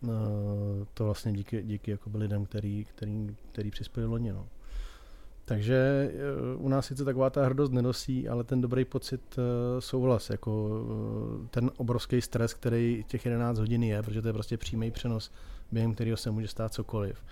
[0.00, 0.10] uh,
[0.94, 4.32] to vlastně díky, díky jako lidem, který, který, který přispěli loni.
[4.32, 4.46] No.
[5.48, 10.30] Takže eh, u nás sice taková ta hrdost nenosí, ale ten dobrý pocit eh, souhlas,
[10.30, 10.70] jako
[11.44, 15.30] eh, ten obrovský stres, který těch 11 hodin je, protože to je prostě přímý přenos,
[15.72, 17.22] během kterého se může stát cokoliv.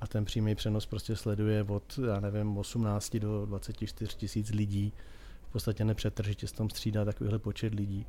[0.00, 4.92] A ten přímý přenos prostě sleduje od, já nevím, 18 do 24 tisíc lidí.
[5.48, 8.06] V podstatě nepřetržitě se tam střídá takovýhle počet lidí.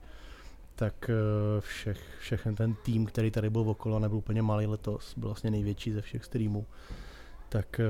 [0.75, 1.09] Tak
[1.59, 5.91] všech, všechen ten tým, který tady byl okolo, nebyl úplně malý letos, byl vlastně největší
[5.91, 6.65] ze všech streamů
[7.49, 7.81] tak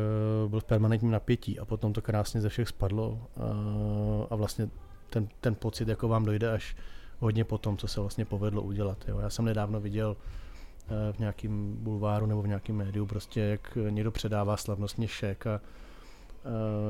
[0.43, 4.69] uh, byl v permanentním napětí a potom to krásně ze všech spadlo uh, a vlastně
[5.09, 6.75] ten, ten pocit jako vám dojde až
[7.19, 9.05] hodně potom, co se vlastně povedlo udělat.
[9.07, 9.19] Jo.
[9.19, 14.11] Já jsem nedávno viděl uh, v nějakém bulváru nebo v nějakém médiu prostě, jak někdo
[14.11, 15.61] předává slavnostně šek a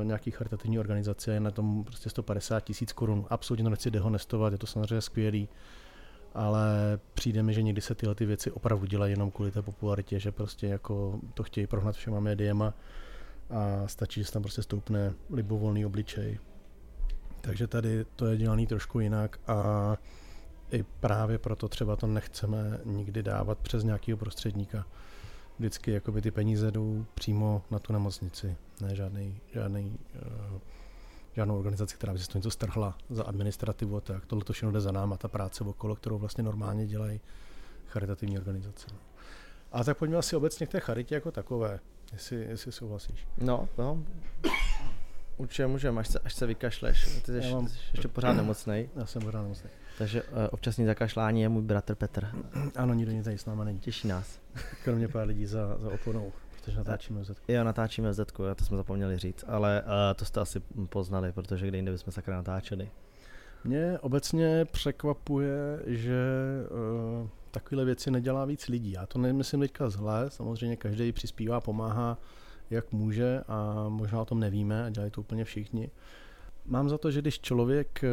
[0.02, 3.26] nějaký charitativní organizace je na tom prostě 150 tisíc korun.
[3.30, 5.48] Absolutně nechci dehonestovat, je to samozřejmě skvělý,
[6.34, 10.20] ale přijde mi, že někdy se tyhle ty věci opravdu dělají jenom kvůli té popularitě,
[10.20, 12.74] že prostě jako to chtějí prohnat všema médiema
[13.50, 16.38] a stačí, že tam prostě stoupne libovolný obličej.
[17.40, 19.96] Takže tady to je dělaný trošku jinak a
[20.70, 24.86] i právě proto třeba to nechceme nikdy dávat přes nějakého prostředníka.
[25.58, 30.60] Vždycky jakoby ty peníze jdou přímo na tu nemocnici, ne žádný, žádný uh,
[31.32, 34.26] žádnou organizaci, která by si to něco strhla za administrativu a tak.
[34.26, 37.20] Tohle to všechno jde za náma, ta práce okolo, kterou vlastně normálně dělají
[37.86, 38.86] charitativní organizace.
[39.72, 41.80] A tak pojďme asi obecně k té charitě jako takové,
[42.12, 43.26] jestli, jestli souhlasíš.
[43.38, 44.04] No, no.
[45.36, 47.22] Určitě můžeme, až se, až se vykašleš.
[47.22, 47.68] Ty jsi, mám...
[47.68, 48.88] jsi ještě pořád nemocný.
[48.96, 49.70] Já jsem pořád nemocný.
[49.98, 52.28] Takže uh, občasný zakašlání je můj bratr Petr.
[52.76, 53.78] Ano, nikdo nic tady s náma není.
[53.78, 54.40] Těší nás.
[54.84, 56.32] Kromě pár lidí za, za oponou.
[56.64, 57.52] Protože natáčíme v Zetku.
[57.52, 61.32] Jo, natáčíme v Zetku, já to jsme zapomněli říct, ale uh, to jste asi poznali,
[61.32, 62.90] protože kde jinde bychom sakra natáčeli.
[63.64, 66.22] Mě obecně překvapuje, že
[67.22, 68.92] uh, takovéhle věci nedělá víc lidí.
[68.92, 72.18] Já to nemyslím teďka zhle, samozřejmě každý přispívá, pomáhá,
[72.70, 75.90] jak může a možná o tom nevíme a dělají to úplně všichni.
[76.66, 78.04] Mám za to, že když člověk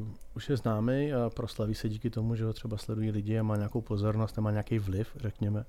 [0.00, 3.42] uh, už je známý a proslaví se díky tomu, že ho třeba sledují lidi a
[3.42, 5.64] má nějakou pozornost a má nějaký vliv, řekněme,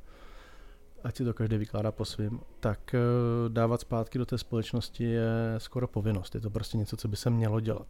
[1.03, 5.55] ať si to každý vykládá po svým, tak uh, dávat zpátky do té společnosti je
[5.57, 6.35] skoro povinnost.
[6.35, 7.87] Je to prostě něco, co by se mělo dělat.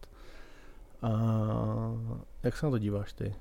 [1.02, 1.12] A
[2.43, 3.36] jak se na to díváš ty?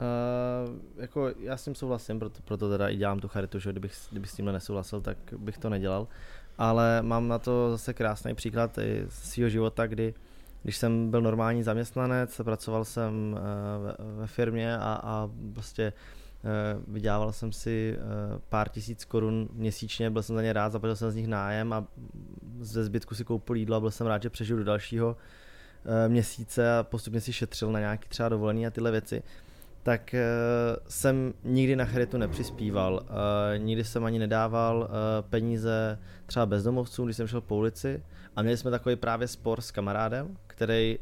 [0.00, 3.94] Uh, jako já s tím souhlasím, proto, proto teda i dělám tu charitu, že kdybych,
[4.10, 6.08] kdybych s tímhle nesouhlasil, tak bych to nedělal.
[6.58, 10.14] Ale mám na to zase krásný příklad i z svého života, kdy
[10.62, 15.92] když jsem byl normální zaměstnanec, pracoval jsem uh, ve, ve firmě a, a prostě
[16.88, 21.10] vydělával jsem si uh, pár tisíc korun měsíčně, byl jsem za ně rád, zaplatil jsem
[21.10, 21.86] z nich nájem a
[22.60, 25.16] ze zbytku si koupil jídlo a byl jsem rád, že přežiju do dalšího
[26.08, 29.22] měsíce a postupně si šetřil na nějaký třeba dovolený a tyhle věci
[29.86, 30.14] tak
[30.88, 33.02] jsem nikdy na charitu nepřispíval.
[33.56, 34.88] Nikdy jsem ani nedával
[35.30, 38.02] peníze třeba bezdomovcům, když jsem šel po ulici.
[38.36, 40.98] A měli jsme takový právě spor s kamarádem, který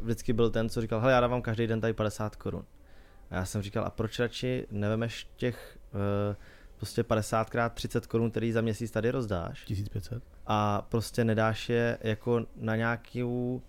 [0.00, 2.64] vždycky byl ten, co říkal, hele, já dávám každý den tady 50 korun.
[3.30, 6.36] A já jsem říkal, a proč radši nevemeš těch uh,
[6.76, 9.64] prostě 50 krát 30 korun, který za měsíc tady rozdáš?
[9.64, 10.22] 1500.
[10.46, 13.62] A prostě nedáš je jako na nějakou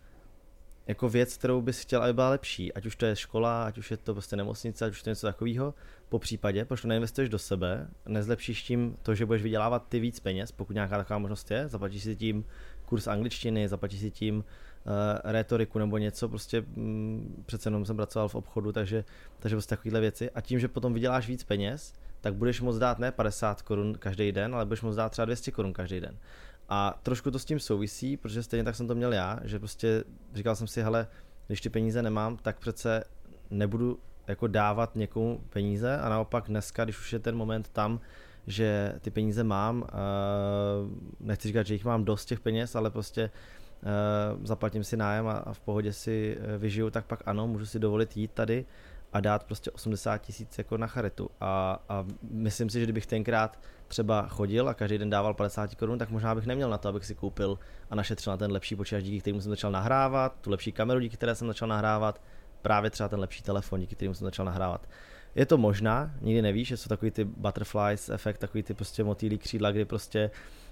[0.87, 3.91] jako věc, kterou bys chtěl, aby byla lepší, ať už to je škola, ať už
[3.91, 5.73] je to prostě nemocnice, ať už to je něco takového,
[6.09, 10.19] po případě, proč to neinvestuješ do sebe, nezlepšíš tím to, že budeš vydělávat ty víc
[10.19, 12.45] peněz, pokud nějaká taková možnost je, zaplatíš si tím
[12.85, 14.43] kurz angličtiny, zaplatíš si tím
[15.23, 19.03] retoriku nebo něco, prostě mm, přece jenom jsem pracoval v obchodu, takže,
[19.39, 22.99] takže prostě takovéhle věci a tím, že potom vyděláš víc peněz, tak budeš moct dát
[22.99, 26.17] ne 50 korun každý den, ale budeš moct dát třeba 200 korun každý den.
[26.69, 30.03] A trošku to s tím souvisí, protože stejně tak jsem to měl já, že prostě
[30.33, 31.07] říkal jsem si, hele,
[31.47, 33.03] když ty peníze nemám, tak přece
[33.49, 37.99] nebudu jako dávat někomu peníze a naopak dneska, když už je ten moment tam,
[38.47, 39.87] že ty peníze mám, uh,
[41.19, 43.31] nechci říkat, že jich mám dost těch peněz, ale prostě
[44.43, 48.17] zaplatím si nájem a, v pohodě si uh, vyžiju, tak pak ano, můžu si dovolit
[48.17, 48.65] jít tady
[49.13, 51.29] a dát prostě 80 tisíc jako na charitu.
[51.41, 55.99] A, a myslím si, že kdybych tenkrát třeba chodil a každý den dával 50 korun,
[55.99, 57.59] tak možná bych neměl na to, abych si koupil
[57.89, 61.17] a našetřil na ten lepší počítač, díky kterému jsem začal nahrávat, tu lepší kameru, díky
[61.17, 62.21] které jsem začal nahrávat,
[62.61, 64.87] právě třeba ten lepší telefon, díky kterému jsem začal nahrávat.
[65.35, 69.37] Je to možná, nikdy nevíš, že jsou takový ty butterflies efekt, takový ty prostě motýlí
[69.37, 70.64] křídla, kdy prostě Uh,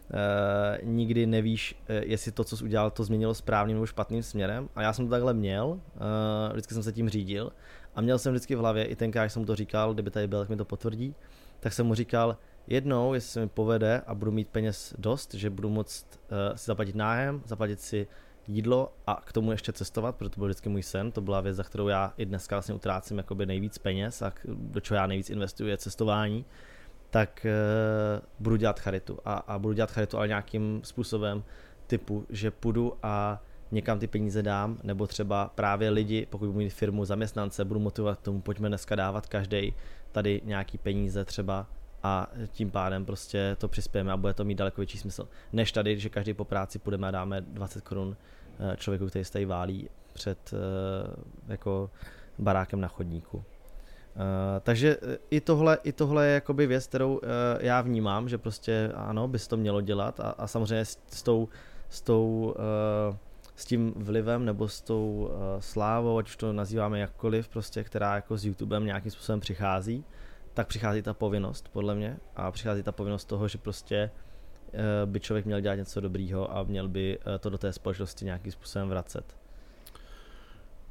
[0.84, 4.69] nikdy nevíš, uh, jestli to, co jsi udělal, to změnilo správným nebo špatným směrem.
[4.76, 5.80] A já jsem to takhle měl, uh,
[6.52, 7.52] vždycky jsem se tím řídil.
[7.95, 10.39] A měl jsem vždycky v hlavě, i tenkrát, jsem mu to říkal, kdyby tady byl,
[10.39, 11.15] tak mi to potvrdí,
[11.60, 15.49] tak jsem mu říkal, jednou, jestli se mi povede a budu mít peněz dost, že
[15.49, 18.08] budu moct uh, si zaplatit nájem, zaplatit si
[18.47, 21.56] jídlo a k tomu ještě cestovat, protože to byl vždycky můj sen, to byla věc,
[21.56, 25.30] za kterou já i dneska vlastně utrácím jakoby nejvíc peněz a do čeho já nejvíc
[25.30, 26.45] investuju je cestování,
[27.13, 31.43] tak uh, budu dělat charitu a, a budu dělat charitu ale nějakým způsobem
[31.88, 36.73] typu, že půjdu a někam ty peníze dám, nebo třeba právě lidi, pokud budu mít
[36.73, 39.73] firmu, zaměstnance, budu motivovat k tomu, pojďme dneska dávat každý
[40.12, 41.67] tady nějaký peníze třeba
[42.04, 45.28] a tím pádem prostě to přispějeme a bude to mít daleko větší smysl.
[45.54, 48.17] Než tady, že každý po práci půjdeme a dáme 20 korun
[48.60, 50.58] eh, člověku, který se tady válí před eh,
[51.47, 51.89] jako
[52.39, 53.43] barákem na chodníku.
[54.15, 54.21] Uh,
[54.63, 54.97] takže
[55.30, 57.19] i tohle, i tohle je jakoby věc, kterou uh,
[57.60, 61.23] já vnímám, že prostě ano, by se to mělo dělat a, a samozřejmě s, s
[61.23, 61.49] tou,
[61.89, 62.56] s tou
[63.56, 68.15] s tím vlivem nebo s tou uh, slávou, ať už to nazýváme jakkoliv, prostě, která
[68.15, 70.06] jako s YouTubem nějakým způsobem přichází,
[70.54, 74.12] tak přichází ta povinnost, podle mě, a přichází ta povinnost toho, že prostě
[74.73, 74.80] uh,
[75.12, 78.52] by člověk měl dělat něco dobrýho a měl by uh, to do té společnosti nějakým
[78.52, 79.38] způsobem vracet.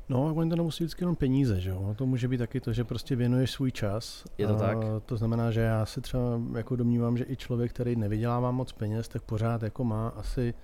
[0.09, 1.95] No, a oni to nemusí vždycky jenom peníze, že jo?
[1.99, 4.25] To může být taky to, že prostě věnuješ svůj čas.
[4.39, 4.79] Je to a tak?
[5.07, 9.09] To znamená, že já si třeba jako domnívám, že i člověk, který nevydělává moc peněz,
[9.09, 10.55] tak pořád jako má asi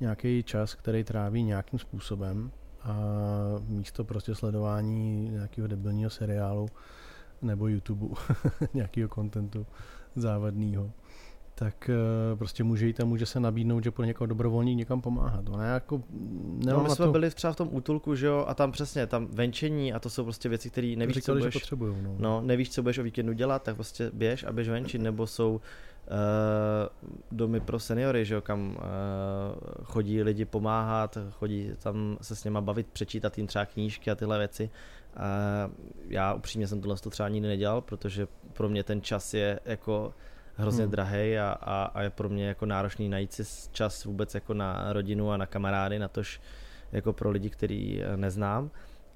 [0.00, 2.50] nějaký čas, který tráví nějakým způsobem
[2.82, 2.96] a
[3.68, 6.68] místo prostě sledování nějakého debilního seriálu
[7.42, 8.06] nebo YouTube,
[8.74, 9.66] nějakého kontentu
[10.16, 10.92] závadného,
[11.60, 11.90] tak
[12.32, 15.44] uh, prostě může jít a může se nabídnout, že pro někoho dobrovolník někam pomáhat.
[15.44, 16.02] No, jako,
[16.66, 17.12] no, my jsme to...
[17.12, 20.24] byli třeba v tom útulku, že jo, a tam přesně, tam venčení a to jsou
[20.24, 22.14] prostě věci, které nevíš, říkali, co budeš, potřebujou, no.
[22.18, 22.40] no.
[22.40, 25.60] nevíš, co budeš o víkendu dělat, tak prostě běž a běž venčit, nebo jsou uh,
[27.32, 28.76] domy pro seniory, že jo, kam uh,
[29.84, 34.38] chodí lidi pomáhat, chodí tam se s něma bavit, přečítat jim třeba knížky a tyhle
[34.38, 34.70] věci.
[35.16, 35.72] Uh,
[36.08, 40.14] já upřímně jsem tohle třeba nikdy nedělal, protože pro mě ten čas je jako
[40.60, 40.90] hrozně hmm.
[40.90, 43.42] drahý a, a, a je pro mě jako náročný najít si
[43.72, 46.40] čas vůbec jako na rodinu a na kamarády, na tož
[46.92, 48.70] jako pro lidi, který neznám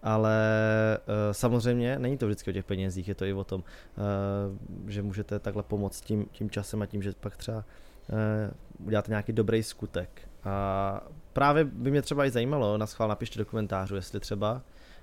[0.04, 4.90] ale uh, samozřejmě není to vždycky o těch penězích, je to i o tom, uh,
[4.90, 9.32] že můžete takhle pomoct tím, tím časem a tím, že pak třeba uh, uděláte nějaký
[9.32, 10.28] dobrý skutek.
[10.44, 11.00] A
[11.32, 14.62] právě by mě třeba i zajímalo, na schvál napište do komentářů, jestli třeba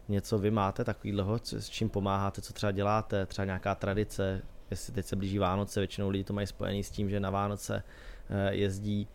[0.10, 5.05] něco vy máte takovýhleho, s čím pomáháte, co třeba děláte, třeba nějaká tradice, jestli teď
[5.05, 7.84] se blíží Vánoce, většinou lidi to mají spojený s tím, že na Vánoce
[8.29, 9.07] eh, jezdí,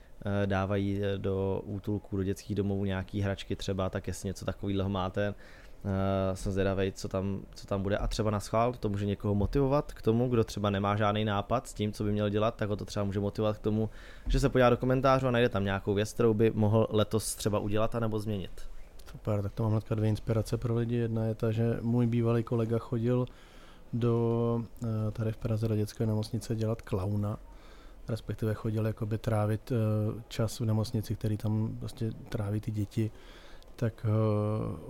[0.42, 4.88] eh, dávají eh, do útulků, do dětských domovů nějaký hračky třeba, tak jestli něco takového
[4.88, 5.34] máte,
[6.34, 9.92] jsem zvědavý, co tam, co tam bude a třeba na schvál to může někoho motivovat
[9.92, 12.76] k tomu, kdo třeba nemá žádný nápad s tím, co by měl dělat, tak ho
[12.76, 13.90] to třeba může motivovat k tomu,
[14.26, 17.58] že se podívá do komentářů a najde tam nějakou věc, kterou by mohl letos třeba
[17.58, 18.68] udělat a nebo změnit.
[19.10, 20.96] Super, tak to mám hnedka dvě inspirace pro lidi.
[20.96, 23.26] Jedna je ta, že můj bývalý kolega chodil
[24.00, 27.38] do eh, tady v Praze do dětské nemocnice dělat klauna,
[28.08, 29.76] respektive chodil jakoby trávit eh,
[30.28, 33.10] čas v nemocnici, který tam vlastně tráví ty děti,
[33.76, 34.10] tak eh,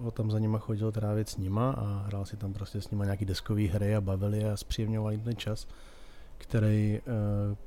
[0.02, 3.04] ho tam za nima chodil trávit s nima a hrál si tam prostě s nima
[3.04, 5.66] nějaký deskový hry a bavili a zpříjemňovali ten čas,
[6.38, 7.00] který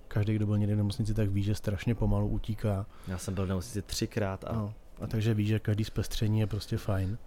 [0.07, 2.85] každý, kdo byl někdy v nemocnici, tak ví, že strašně pomalu utíká.
[3.07, 6.47] Já jsem byl v nemocnici třikrát a no a takže víš, že každý zpestření je
[6.47, 7.17] prostě fajn.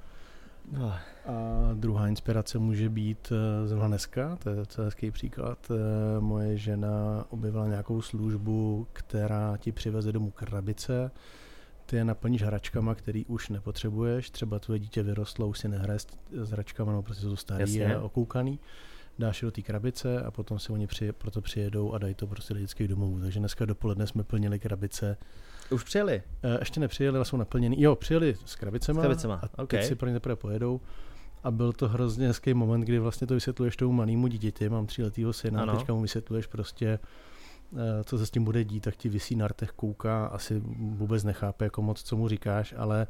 [1.27, 5.71] A druhá inspirace může být eh, zrovna dneska, to je docela hezký příklad.
[5.71, 11.11] Eh, moje žena objevila nějakou službu, která ti přiveze domů krabice,
[11.87, 15.99] ty je naplníš hračkama, který už nepotřebuješ, třeba tvoje dítě vyrostlo, už si nehraje
[16.33, 17.97] s hračkama, no prostě jsou starý Jasně.
[17.97, 18.59] a okoukaný
[19.19, 22.27] dáš je do té krabice a potom si oni při, proto přijedou a dají to
[22.27, 23.21] prostě do dětských domovů.
[23.21, 25.17] Takže dneska dopoledne jsme plnili krabice
[25.73, 26.23] už přijeli?
[26.45, 27.83] Uh, ještě nepřijeli, ale jsou naplněný.
[27.83, 29.35] Jo, přijeli s krabicema, s krabicema.
[29.35, 29.81] a okay.
[29.81, 30.81] teď si pro ně teprve pojedou.
[31.45, 35.33] A byl to hrozně hezký moment, kdy vlastně to vysvětluješ tomu malému dítěti, mám tříletýho
[35.33, 35.73] syna, ano.
[35.73, 36.99] a teďka mu vysvětluješ prostě,
[37.77, 41.25] eh, co se s tím bude dít, tak ti vysí na rtech, kouká, asi vůbec
[41.25, 43.07] nechápe jako moc, co mu říkáš, ale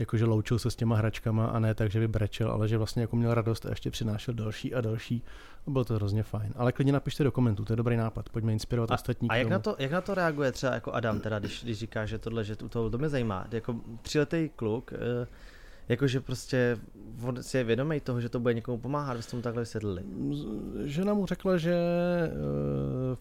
[0.00, 3.02] jakože loučil se s těma hračkama a ne tak, že by brečel, ale že vlastně
[3.02, 5.22] jako měl radost a ještě přinášel další a další.
[5.66, 6.52] A bylo to hrozně fajn.
[6.56, 9.28] Ale klidně napište do komentů, to je dobrý nápad, pojďme inspirovat a, ostatní.
[9.28, 12.06] A jak na, to, jak na to reaguje třeba jako Adam, teda, když, když říká,
[12.06, 15.26] že tohle, že to, to mě zajímá, jako tříletý kluk, eh,
[15.88, 16.78] jakože prostě
[17.22, 20.02] on si je vědomý toho, že to bude někomu pomáhat, vy jste mu takhle vysvětlili.
[20.84, 21.74] Žena mu řekla, že
[23.10, 23.16] uh,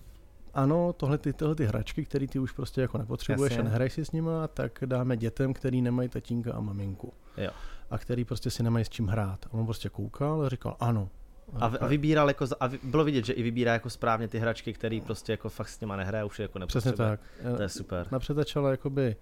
[0.53, 3.61] ano, tohle ty, tohle ty hračky, které ty už prostě jako nepotřebuješ Jasně.
[3.61, 7.13] a nehraj si s nima, tak dáme dětem, který nemají tatínka a maminku.
[7.37, 7.51] Jo.
[7.89, 9.45] A který prostě si nemají s čím hrát.
[9.45, 11.09] A on prostě koukal a říkal ano.
[11.55, 15.01] A, a vybíral jako, a bylo vidět, že i vybírá jako správně ty hračky, který
[15.01, 16.93] prostě jako fakt s nima nehraje, už je jako nepotřebuje.
[16.93, 17.55] Přesně tak.
[17.57, 18.07] To je super.
[18.11, 19.15] Napřed začala jakoby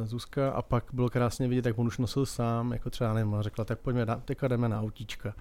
[0.00, 3.36] uh, Zuzka a pak bylo krásně vidět, jak on už nosil sám, jako třeba nevím,
[3.40, 5.34] řekla, tak pojďme, teďka jdeme na autíčka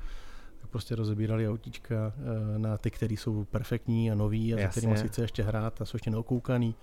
[0.70, 5.08] prostě rozebírali autíčka eh, na ty, které jsou perfektní a nový a za kterými si
[5.08, 6.76] chce ještě hrát a jsou ještě neokoukaný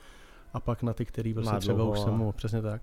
[0.52, 2.82] a pak na ty, které prostě třeba už jsem mu, přesně tak.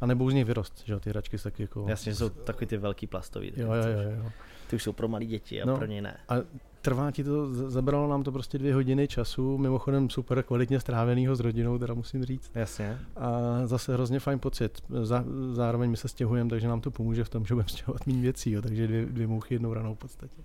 [0.00, 1.86] A nebo z nich vyrost, že ty hračky jsou taky jako...
[1.88, 3.52] Jasně, jsou takový ty velký plastový.
[3.56, 4.30] Jo, jo, jo, jo.
[4.66, 6.16] Ty už jsou pro malé děti a no, pro ně ne.
[6.28, 6.34] A
[6.82, 11.40] trvá ti to, zabralo nám to prostě dvě hodiny času, mimochodem super kvalitně stráveného s
[11.40, 12.50] rodinou, teda musím říct.
[12.54, 12.98] Jasně.
[13.16, 13.30] A
[13.66, 14.82] zase hrozně fajn pocit.
[15.02, 18.20] Zá, zároveň my se stěhujeme, takže nám to pomůže v tom, že budeme stěhovat méně
[18.20, 20.42] věcí, jo, takže dvě, dvě mouchy jednou ranou v podstatě.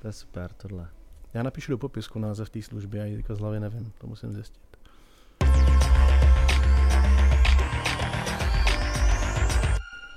[0.00, 0.88] To je super, tohle.
[1.34, 4.65] Já napíšu do popisku název té služby, já ji z hlavy nevím, to musím zjistit.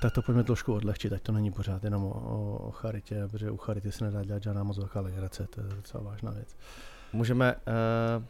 [0.00, 3.56] Tak to pojďme trošku odlehčit, ať to není pořád jenom o, o, charitě, protože u
[3.56, 6.56] charity se nedá dělat žádná moc velká legrace, to je docela vážná věc.
[7.12, 8.24] Můžeme, uh,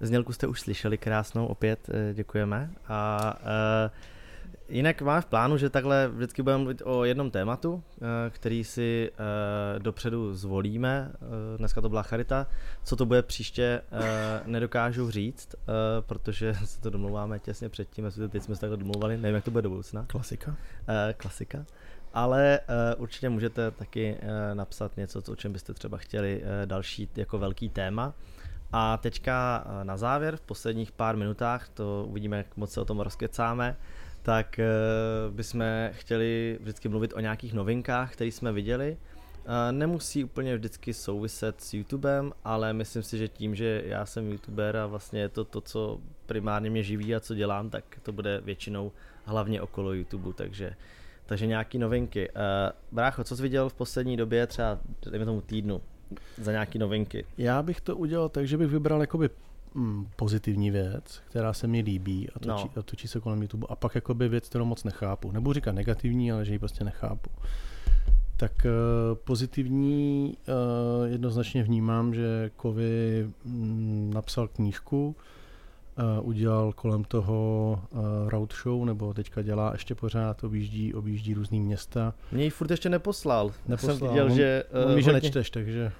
[0.00, 2.70] znělku jste už slyšeli krásnou, opět uh, děkujeme.
[2.88, 3.90] A uh,
[4.70, 9.10] Jinak máme v plánu, že takhle vždycky budeme mluvit o jednom tématu, eh, který si
[9.12, 11.12] eh, dopředu zvolíme.
[11.14, 12.46] Eh, dneska to byla charita.
[12.84, 13.82] Co to bude příště,
[14.46, 15.54] nedokážu říct,
[16.00, 19.62] protože se to domluváme těsně předtím, teď jsme se takhle domluvali, nevím, jak to bude
[19.62, 20.04] do budoucna.
[20.06, 20.56] Klasika.
[21.16, 21.64] Klasika.
[22.14, 22.60] Ale
[22.96, 24.16] určitě můžete taky
[24.54, 28.14] napsat něco, o čem byste třeba chtěli další jako velký téma.
[28.72, 33.00] A teďka na závěr, v posledních pár minutách, to uvidíme, jak moc se o tom
[33.00, 33.76] rozkecáme,
[34.28, 38.96] tak uh, bychom chtěli vždycky mluvit o nějakých novinkách, které jsme viděli.
[38.96, 44.30] Uh, nemusí úplně vždycky souviset s YouTubem, ale myslím si, že tím, že já jsem
[44.30, 48.12] YouTuber a vlastně je to to, co primárně mě živí a co dělám, tak to
[48.12, 48.92] bude většinou
[49.24, 50.72] hlavně okolo YouTube, takže
[51.26, 52.28] takže nějaký novinky.
[52.30, 52.36] Uh,
[52.92, 54.78] brácho, co jsi viděl v poslední době, třeba
[55.10, 55.80] dejme tomu týdnu,
[56.36, 57.24] za nějaký novinky?
[57.38, 59.30] Já bych to udělal tak, že bych vybral jakoby
[60.16, 62.80] pozitivní věc, která se mi líbí a točí, no.
[62.80, 63.66] a točí se kolem YouTube.
[63.70, 65.32] A pak jakoby věc, kterou moc nechápu.
[65.32, 67.30] Nebudu říkat negativní, ale že ji prostě nechápu.
[68.36, 75.16] Tak uh, pozitivní uh, jednoznačně vnímám, že Kovy mm, napsal knížku,
[76.18, 81.60] uh, udělal kolem toho uh, road show, nebo teďka dělá ještě pořád, objíždí, objíždí různý
[81.60, 82.14] města.
[82.32, 83.52] Mě ji furt ještě neposlal.
[83.68, 83.96] Neposlal.
[83.96, 84.64] Jsem viděl, on, že...
[84.84, 85.92] Uh, on ví, že nečteš, takže...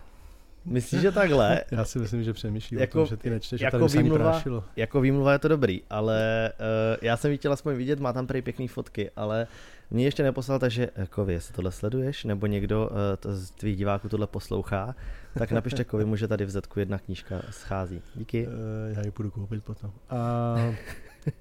[0.68, 1.64] Myslíš, že takhle?
[1.70, 4.30] Já si myslím, že přemýšlí Jako- o tom, že ty nečteš, jako že tady výmluva...
[4.30, 4.64] prášilo.
[4.76, 8.26] Jako výmluva je to dobrý, ale uh, já jsem ji chtěl aspoň vidět, má tam
[8.26, 9.46] prý pěkný fotky, ale
[9.90, 14.08] mě ještě neposlal, takže Kovi, jestli tohle sleduješ, nebo někdo uh, to z tvých diváků
[14.08, 14.94] tohle poslouchá,
[15.38, 18.02] tak napište Kovi, že tady v Zetku jedna knížka schází.
[18.14, 18.46] Díky.
[18.48, 19.92] Eh, Já ji půjdu koupit potom.
[20.10, 20.54] A,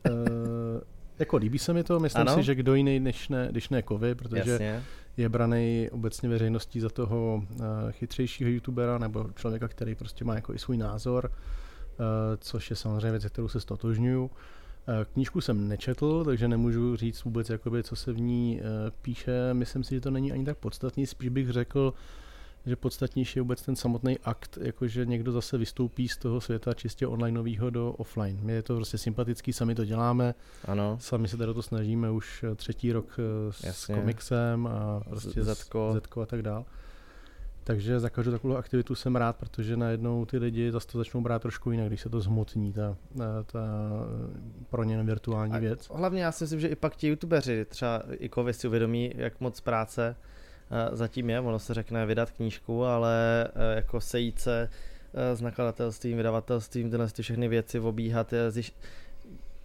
[0.10, 0.14] uh,
[1.20, 2.36] jako líbí se mi to, myslím Ano.
[2.36, 4.84] si, že kdo jiný, než ne, když ne Kovy, protože Jasně.
[5.18, 10.53] Je braný obecně veřejností za toho uh, chytřejšího youtubera nebo člověka, který prostě má jako
[10.53, 12.05] i svůj názor, uh,
[12.39, 14.24] což je samozřejmě věc, kterou se stotožňuju.
[14.24, 14.30] Uh,
[15.13, 18.61] Knížku jsem nečetl, takže nemůžu říct vůbec, jakoby, co se v ní
[19.01, 19.53] píše.
[19.53, 21.93] Myslím si, že to není ani tak podstatný, spíš bych řekl,
[22.68, 27.07] že podstatnější je vůbec ten samotný akt, jakože někdo zase vystoupí z toho světa čistě
[27.07, 28.38] onlineového do offline.
[28.41, 30.97] Mě je to prostě sympatický, sami to děláme, Ano.
[31.01, 33.95] sami se tady o to snažíme už eh, třetí rok eh, s Jasně.
[33.95, 35.89] komiksem a prostě z- Zetko.
[35.93, 36.65] Zetko a tak dál.
[37.63, 41.41] Takže za každou takovou aktivitu jsem rád, protože najednou ty lidi zase to začnou brát
[41.41, 43.59] trošku jinak, když se to zhmotní, ta, ta, ta
[44.70, 45.89] pro ně virtuální A věc.
[45.93, 49.39] Hlavně já si myslím, že i pak ti youtubeři, třeba i Kovi si uvědomí, jak
[49.41, 50.37] moc práce eh,
[50.91, 51.39] zatím je.
[51.39, 54.70] Ono se řekne vydat knížku, ale eh, jako sejít se
[55.13, 58.34] eh, s nakladatelstvím, vydavatelstvím, tyhle ty všechny věci obíhat.
[58.34, 58.74] je zjiš-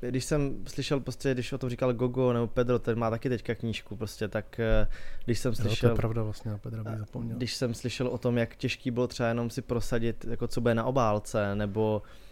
[0.01, 3.55] Když jsem slyšel prostě, když o tom říkal Gogo nebo Pedro, ten má taky teďka
[3.55, 4.89] knížku prostě, tak eh,
[5.25, 5.91] když jsem Jo, to slyšel...
[5.91, 7.37] je pravda vlastně, Petra bych zapomněl.
[7.37, 10.75] Když jsem slyšel o tom, jak těžký bylo třeba jenom si prosadit, jako co bude
[10.75, 12.32] na obálce, nebo uh,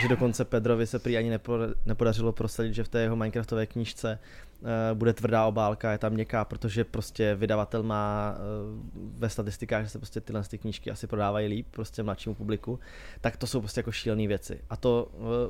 [0.00, 4.18] že dokonce Pedrovi se prý ani nepo, nepodařilo prosadit, že v té jeho Minecraftové knížce
[4.60, 9.90] uh, bude tvrdá obálka, je tam měkká, protože prostě vydavatel má uh, ve statistikách, že
[9.90, 12.80] se prostě tyhle ty knížky asi prodávají líp prostě mladšímu publiku,
[13.20, 14.60] tak to jsou prostě jako šílené věci.
[14.70, 15.08] A to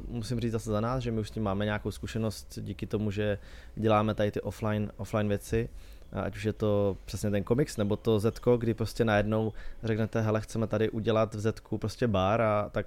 [0.09, 3.11] musím říct zase za nás, že my už s tím máme nějakou zkušenost díky tomu,
[3.11, 3.39] že
[3.77, 5.69] děláme tady ty offline, offline věci,
[6.13, 9.53] ať už je to přesně ten komiks, nebo to Zetko, kdy prostě najednou
[9.83, 12.87] řeknete, hele, chceme tady udělat v Zetku prostě bar a tak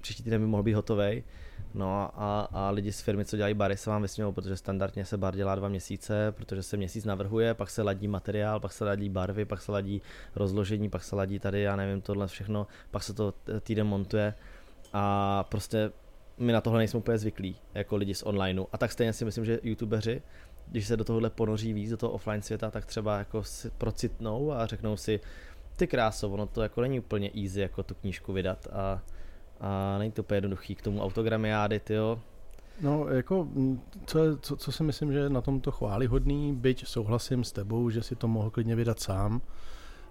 [0.00, 1.24] příští týden by mohl být hotovej.
[1.74, 5.18] No a, a lidi z firmy, co dělají bary, se vám vysmějou, protože standardně se
[5.18, 9.08] bar dělá dva měsíce, protože se měsíc navrhuje, pak se ladí materiál, pak se ladí
[9.08, 10.02] barvy, pak se ladí
[10.36, 14.34] rozložení, pak se ladí tady, já nevím, tohle všechno, pak se to týden montuje
[14.92, 15.92] a prostě
[16.38, 18.64] my na tohle nejsme úplně zvyklí, jako lidi z onlineu.
[18.72, 20.22] A tak stejně si myslím, že youtubeři,
[20.70, 24.52] když se do tohohle ponoří víc, do toho offline světa, tak třeba jako si procitnou
[24.52, 25.20] a řeknou si,
[25.76, 29.02] ty kráso, ono to jako není úplně easy, jako tu knížku vydat a,
[29.60, 32.20] a není to úplně jednoduchý k tomu autogramiády, tyjo.
[32.80, 33.48] No, jako,
[34.06, 37.90] co, je, co, co si myslím, že je na tomto chválihodný, byť souhlasím s tebou,
[37.90, 39.40] že si to mohl klidně vydat sám.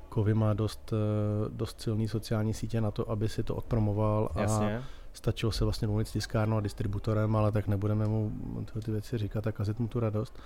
[0.10, 4.41] Kovy má dost, eh, dost silný sociální sítě na to, aby si to odpromoval a
[4.41, 4.84] Jasně.
[5.14, 8.32] Stačilo se vlastně domluvit s tiskárnou a distributorem, ale tak nebudeme mu
[8.66, 10.39] tyhle ty věci říkat a kazit mu tu radost.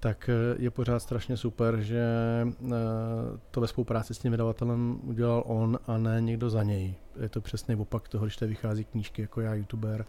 [0.00, 2.04] Tak eh, je pořád strašně super, že
[2.46, 2.70] eh,
[3.50, 6.94] to ve spolupráci s tím vydavatelem udělal on a ne někdo za něj.
[7.20, 10.04] Je to přesný opak toho, když tady vychází knížky jako já, youtuber,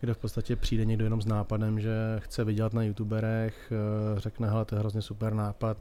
[0.00, 4.48] kde v podstatě přijde někdo jenom s nápadem, že chce vydělat na youtuberech, eh, řekne,
[4.48, 5.76] hele, to je hrozně super nápad.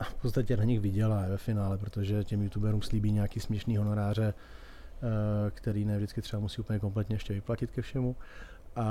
[0.00, 4.34] A v podstatě na nich vydělá ve finále, protože těm youtuberům slíbí nějaký směšný honoráře,
[4.34, 8.16] eh, který ne vždycky třeba musí úplně kompletně ještě vyplatit ke všemu.
[8.76, 8.84] A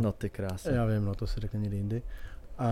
[0.00, 0.68] No ty krásy.
[0.72, 2.02] já vím, no to se řekne někdy jindy.
[2.58, 2.68] A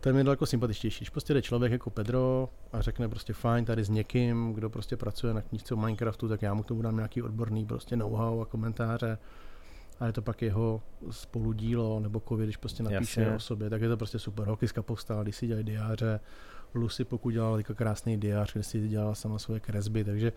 [0.00, 0.98] ten je daleko sympatičtější.
[0.98, 4.96] Když prostě jde člověk jako Pedro a řekne prostě fajn tady s někým, kdo prostě
[4.96, 8.40] pracuje na knížce o Minecraftu, tak já mu k tomu dám nějaký odborný prostě know-how
[8.40, 9.18] a komentáře.
[10.00, 13.36] A je to pak jeho spoludílo, nebo kově, když prostě napíše Jasně.
[13.36, 14.46] o sobě, tak je to prostě super.
[14.48, 16.20] Hokiska povstala, když si dělají diáře,
[16.74, 20.32] Lucy pokud dělala teďka krásný diář, kde si dělala sama svoje kresby, takže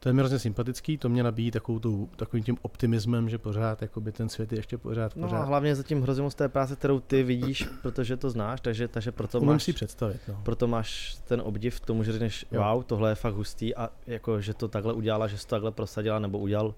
[0.00, 3.82] to je mi hrozně sympatický, to mě nabíjí takovou tu, takovým tím optimismem, že pořád
[3.82, 6.76] jakoby ten svět je ještě pořád, No a pořád hlavně zatím hrozně moc té práce,
[6.76, 10.20] kterou ty vidíš, protože to znáš, takže, takže proto umím máš, si představit.
[10.28, 10.40] No.
[10.42, 12.62] proto máš ten obdiv k tomu, že řekneš, Jo.
[12.62, 16.18] wow, tohle je fakt hustý a jako, že to takhle udělala, že to takhle prosadila
[16.18, 16.74] nebo udělal,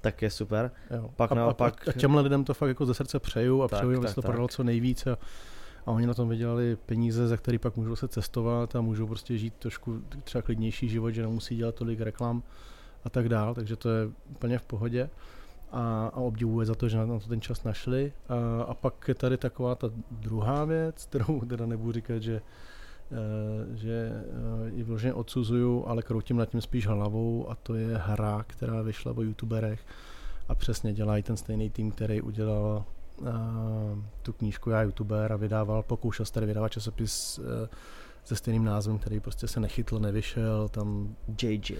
[0.00, 0.70] tak je super.
[0.90, 1.10] Jo.
[1.16, 3.78] Pak a, naopak- a, a těmhle lidem to fakt jako ze srdce přeju a Tak,
[3.78, 4.28] přeju, aby tak, se to tak.
[4.30, 5.18] prodalo co nejvíc a,
[5.86, 9.38] a oni na tom vydělali peníze, za který pak můžou se cestovat a můžou prostě
[9.38, 12.42] žít trošku třeba klidnější život, že nemusí dělat tolik reklam
[13.04, 15.10] a tak dál, takže to je úplně v pohodě
[15.72, 18.12] a, a obdivuje za to, že na to ten čas našli.
[18.28, 22.42] A, a pak je tady taková ta druhá věc, kterou teda nebudu říkat, že
[23.12, 27.96] eh, že eh, ji vložně odsuzuju, ale kroutím nad tím spíš hlavou a to je
[27.96, 29.80] hra, která vyšla o youtuberech
[30.48, 32.84] a přesně dělají ten stejný tým, který udělal
[34.22, 37.44] tu knížku Já youtuber a vydával, pokoušel se tady vydávat časopis uh,
[38.24, 41.76] se stejným názvem, který prostě se nechytl, nevyšel, tam JJ.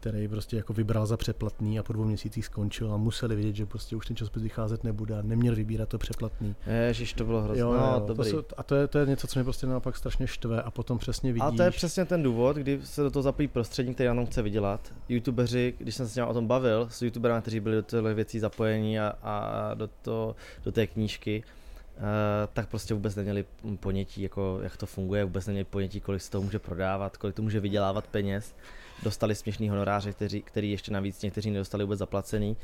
[0.00, 3.66] Který prostě jako vybral za přeplatný a po dvou měsících skončil a museli vědět, že
[3.66, 6.54] prostě už ten časopis vycházet nebude a neměl vybírat to přeplatný.
[6.66, 7.60] Ježiš, to bylo hrozné.
[7.60, 8.30] Jo, no, jo, dobrý.
[8.30, 10.70] to jsou, a to je, to je něco, co mě prostě naopak strašně štve a
[10.70, 11.48] potom přesně vidíš.
[11.48, 14.42] A to je přesně ten důvod, kdy se do toho zapojí prostředí, který tom chce
[14.42, 14.92] vydělat.
[15.08, 18.02] YouTubeři, když jsem se s ním o tom bavil, s YouTuberami, kteří byli do těchto
[18.02, 21.42] věcí zapojení a, a do, to, do té knížky,
[22.00, 22.06] Uh,
[22.52, 23.44] tak prostě vůbec neměli
[23.80, 27.42] ponětí, jako, jak to funguje, vůbec neměli ponětí, kolik se to může prodávat, kolik to
[27.42, 28.54] může vydělávat peněz.
[29.02, 32.56] Dostali směšný honoráře, kteří, který ještě navíc někteří nedostali vůbec zaplacený.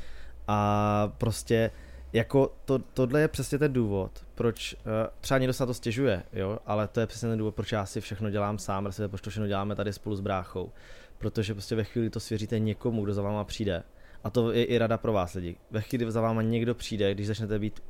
[0.47, 1.71] A prostě
[2.13, 4.79] jako to, tohle je přesně ten důvod, proč uh,
[5.21, 7.85] třeba někdo se na to stěžuje, jo, ale to je přesně ten důvod, proč já
[7.85, 10.71] si všechno dělám sám, respektive proč to všechno děláme tady spolu s bráchou.
[11.17, 13.83] Protože prostě ve chvíli to svěříte někomu, kdo za váma přijde,
[14.23, 15.55] a to je i rada pro vás lidi.
[15.71, 17.83] Ve chvíli za váma někdo přijde, když začnete být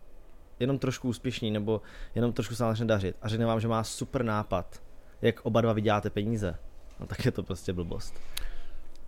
[0.60, 1.82] jenom trošku úspěšný nebo
[2.16, 4.84] jenom trošku se vám začne dařit a řekne vám, že má super nápad,
[5.22, 6.56] jak oba dva vyděláte peníze,
[7.00, 8.14] no tak je to prostě blbost.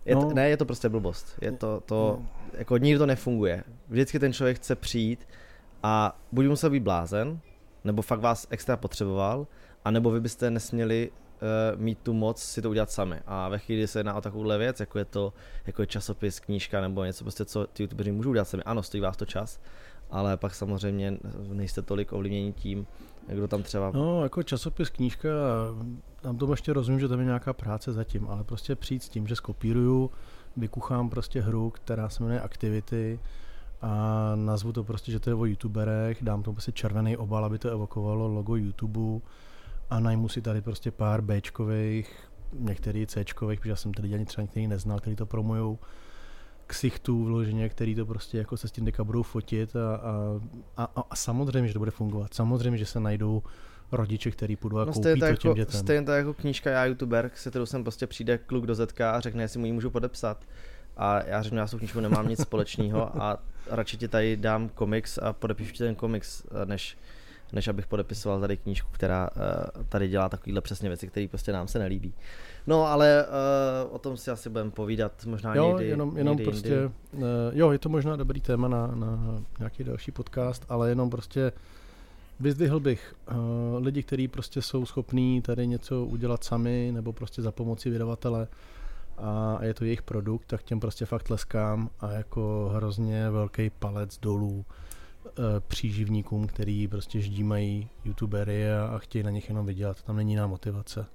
[0.04, 0.28] Je no.
[0.28, 1.38] to, ne, je to prostě blbost.
[1.40, 2.28] Je to, to no.
[2.52, 3.64] jako nikdy to nefunguje.
[3.88, 5.28] Vždycky ten člověk chce přijít
[5.82, 7.40] a buď musel být blázen,
[7.84, 9.46] nebo fakt vás extra potřeboval,
[9.84, 13.16] a nebo vy byste nesměli uh, mít tu moc si to udělat sami.
[13.26, 15.32] A ve chvíli, kdy se jedná o takovouhle věc, jako je to,
[15.66, 19.00] jako je časopis, knížka nebo něco prostě, co ty youtubeři můžou udělat sami, ano, stojí
[19.00, 19.60] vás to čas,
[20.10, 21.18] ale pak samozřejmě
[21.52, 22.86] nejste tolik ovlivněni tím,
[23.26, 23.90] kdo tam třeba...
[23.94, 25.28] No, jako časopis, knížka,
[26.20, 29.26] tam tomu ještě rozumím, že tam je nějaká práce zatím, ale prostě přijít s tím,
[29.26, 30.10] že skopíruju,
[30.56, 33.20] vykuchám prostě hru, která se jmenuje Activity
[33.82, 37.58] a nazvu to prostě, že to je o youtuberech, dám tomu prostě červený obal, aby
[37.58, 39.20] to evokovalo logo YouTube
[39.90, 44.42] a najmu si tady prostě pár Bčkových, některý Cčkových, protože já jsem tady ani třeba
[44.42, 45.78] některý neznal, který to promujou,
[46.70, 49.96] ksichtů vloženě, který to prostě jako se s tím deka budou fotit a,
[50.76, 52.34] a, a, a samozřejmě, že to bude fungovat.
[52.34, 53.42] Samozřejmě, že se najdou
[53.92, 55.80] rodiče, který půjdou a no, koupí to jako, těm dětem.
[55.80, 59.20] Stejně to jako knížka Já youtuber, se kterou jsem prostě přijde kluk do Zetka a
[59.20, 60.44] řekne, jestli mu ji můžu podepsat.
[60.96, 63.38] A já řeknu, já s tou knížkou nemám nic společného a
[63.70, 66.98] radši ti tady dám komiks a podepíšu ti ten komiks, než,
[67.52, 71.68] než abych podepisoval tady knížku, která uh, tady dělá takovýhle přesně věci, které prostě nám
[71.68, 72.14] se nelíbí.
[72.66, 73.26] No, ale
[73.88, 75.88] uh, o tom si asi budeme povídat možná jo, někdy.
[75.88, 76.94] jenom, jenom někdy prostě, jindy.
[77.12, 77.22] uh,
[77.52, 81.52] jo, je to možná dobrý téma na, na nějaký další podcast, ale jenom prostě
[82.40, 83.36] vyzdvihl bych uh,
[83.84, 88.48] lidi, kteří prostě jsou schopní tady něco udělat sami, nebo prostě za pomoci vydavatele
[89.18, 94.18] a je to jejich produkt, tak těm prostě fakt leskám a jako hrozně velký palec
[94.18, 94.64] dolů
[95.68, 100.02] příživníkům, který prostě ždímají youtubery a, a chtějí na nich jenom vydělat.
[100.02, 101.06] Tam není jiná motivace.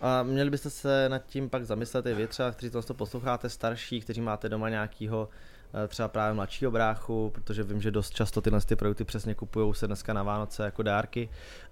[0.00, 4.00] A měli byste se nad tím pak zamyslet i vy třeba, kteří to posloucháte, starší,
[4.00, 5.53] kteří máte doma nějakýho eh,
[5.88, 9.86] třeba právě mladšího bráchu, protože vím, že dost často tyhle ty produkty přesně kupují se
[9.86, 11.28] dneska na Vánoce jako dárky.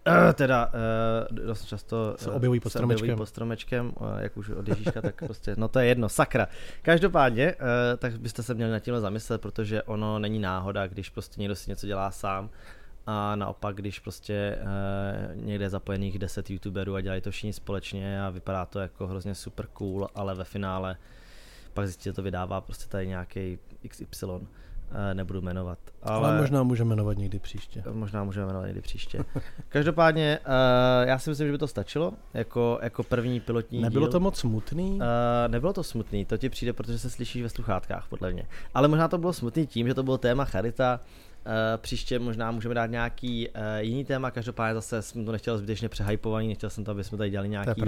[0.09, 3.05] Uh, teda uh, dost často se objevují pod stromečkem.
[3.05, 6.49] Objevují pod stromečkem, jak už od Ježíška, tak prostě, no to je jedno, sakra.
[6.83, 7.55] Každopádně,
[7.99, 11.71] tak byste se měli nad tímhle zamyslet, protože ono není náhoda, když prostě někdo si
[11.71, 12.51] něco dělá sám,
[13.07, 14.59] a naopak, když prostě
[15.35, 19.35] někde je zapojených 10 youtuberů a dělají to všichni společně a vypadá to jako hrozně
[19.35, 20.97] super cool, ale ve finále
[21.75, 23.59] pak zjistí, že to vydává prostě tady nějaký
[23.89, 24.27] XY,
[24.93, 25.79] eh, nebudu jmenovat.
[26.03, 27.83] Ale, ale možná můžeme jmenovat někdy příště.
[27.93, 29.25] Možná můžeme jmenovat někdy příště.
[29.69, 34.13] Každopádně, uh, já si myslím, že by to stačilo jako, jako první pilotní Nebylo díl.
[34.13, 34.91] to moc smutný?
[34.91, 35.01] Uh,
[35.49, 38.47] nebylo to smutný, to ti přijde, protože se slyšíš ve sluchátkách, podle mě.
[38.75, 41.01] Ale možná to bylo smutný tím, že to bylo téma Charita,
[41.47, 45.89] Uh, příště možná můžeme dát nějaký uh, jiný téma, každopádně zase jsem to nechtěl zbytečně
[45.89, 47.83] přehypovaný, nechtěl jsem to, aby jsme tady dělali nějaký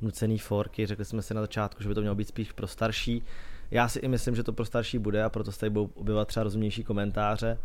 [0.00, 3.22] nucený forky, řekli jsme si na začátku, že by to mělo být spíš pro starší.
[3.70, 6.28] Já si i myslím, že to pro starší bude a proto se tady budou objevovat
[6.28, 7.58] třeba rozumnější komentáře.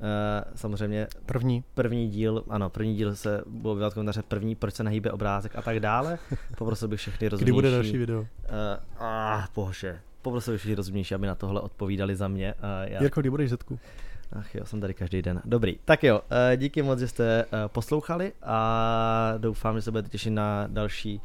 [0.00, 1.64] Uh, samozřejmě první.
[1.74, 5.62] první díl, ano, první díl se budou objevovat komentáře první, proč se nehýbe obrázek a
[5.62, 6.18] tak dále.
[6.58, 7.44] Poprosil bych všechny rozumnější.
[7.44, 8.20] Kdy bude další video?
[8.20, 8.26] Uh,
[8.98, 10.00] ah, bože.
[10.22, 12.54] Poprosil bych všechny rozumnější, aby na tohle odpovídali za mě.
[12.54, 13.02] Uh, já...
[13.02, 13.78] Jirko, kdy budeš zetku?
[14.32, 15.42] Ach jo, jsem tady každý den.
[15.44, 16.20] Dobrý, tak jo,
[16.56, 21.20] díky moc, že jste poslouchali a doufám, že se budete těšit na další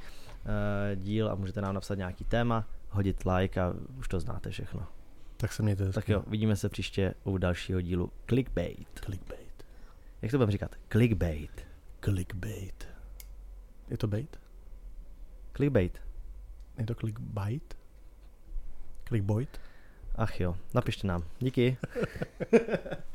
[0.96, 4.88] díl a můžete nám napsat nějaký téma, hodit like a už to znáte všechno.
[5.38, 5.92] Tak se mějte.
[5.92, 9.00] Tak jo, vidíme se příště u dalšího dílu Clickbait.
[9.06, 9.66] Clickbait.
[10.22, 10.76] Jak to budeme říkat?
[10.90, 11.68] Clickbait.
[12.00, 12.88] Clickbait.
[13.90, 14.40] Je to bait?
[15.54, 16.02] Clickbait.
[16.78, 17.78] Je to clickbait?
[19.08, 19.62] Clickbait?
[20.16, 21.24] Ach jo, napište nám.
[21.40, 21.78] Díky.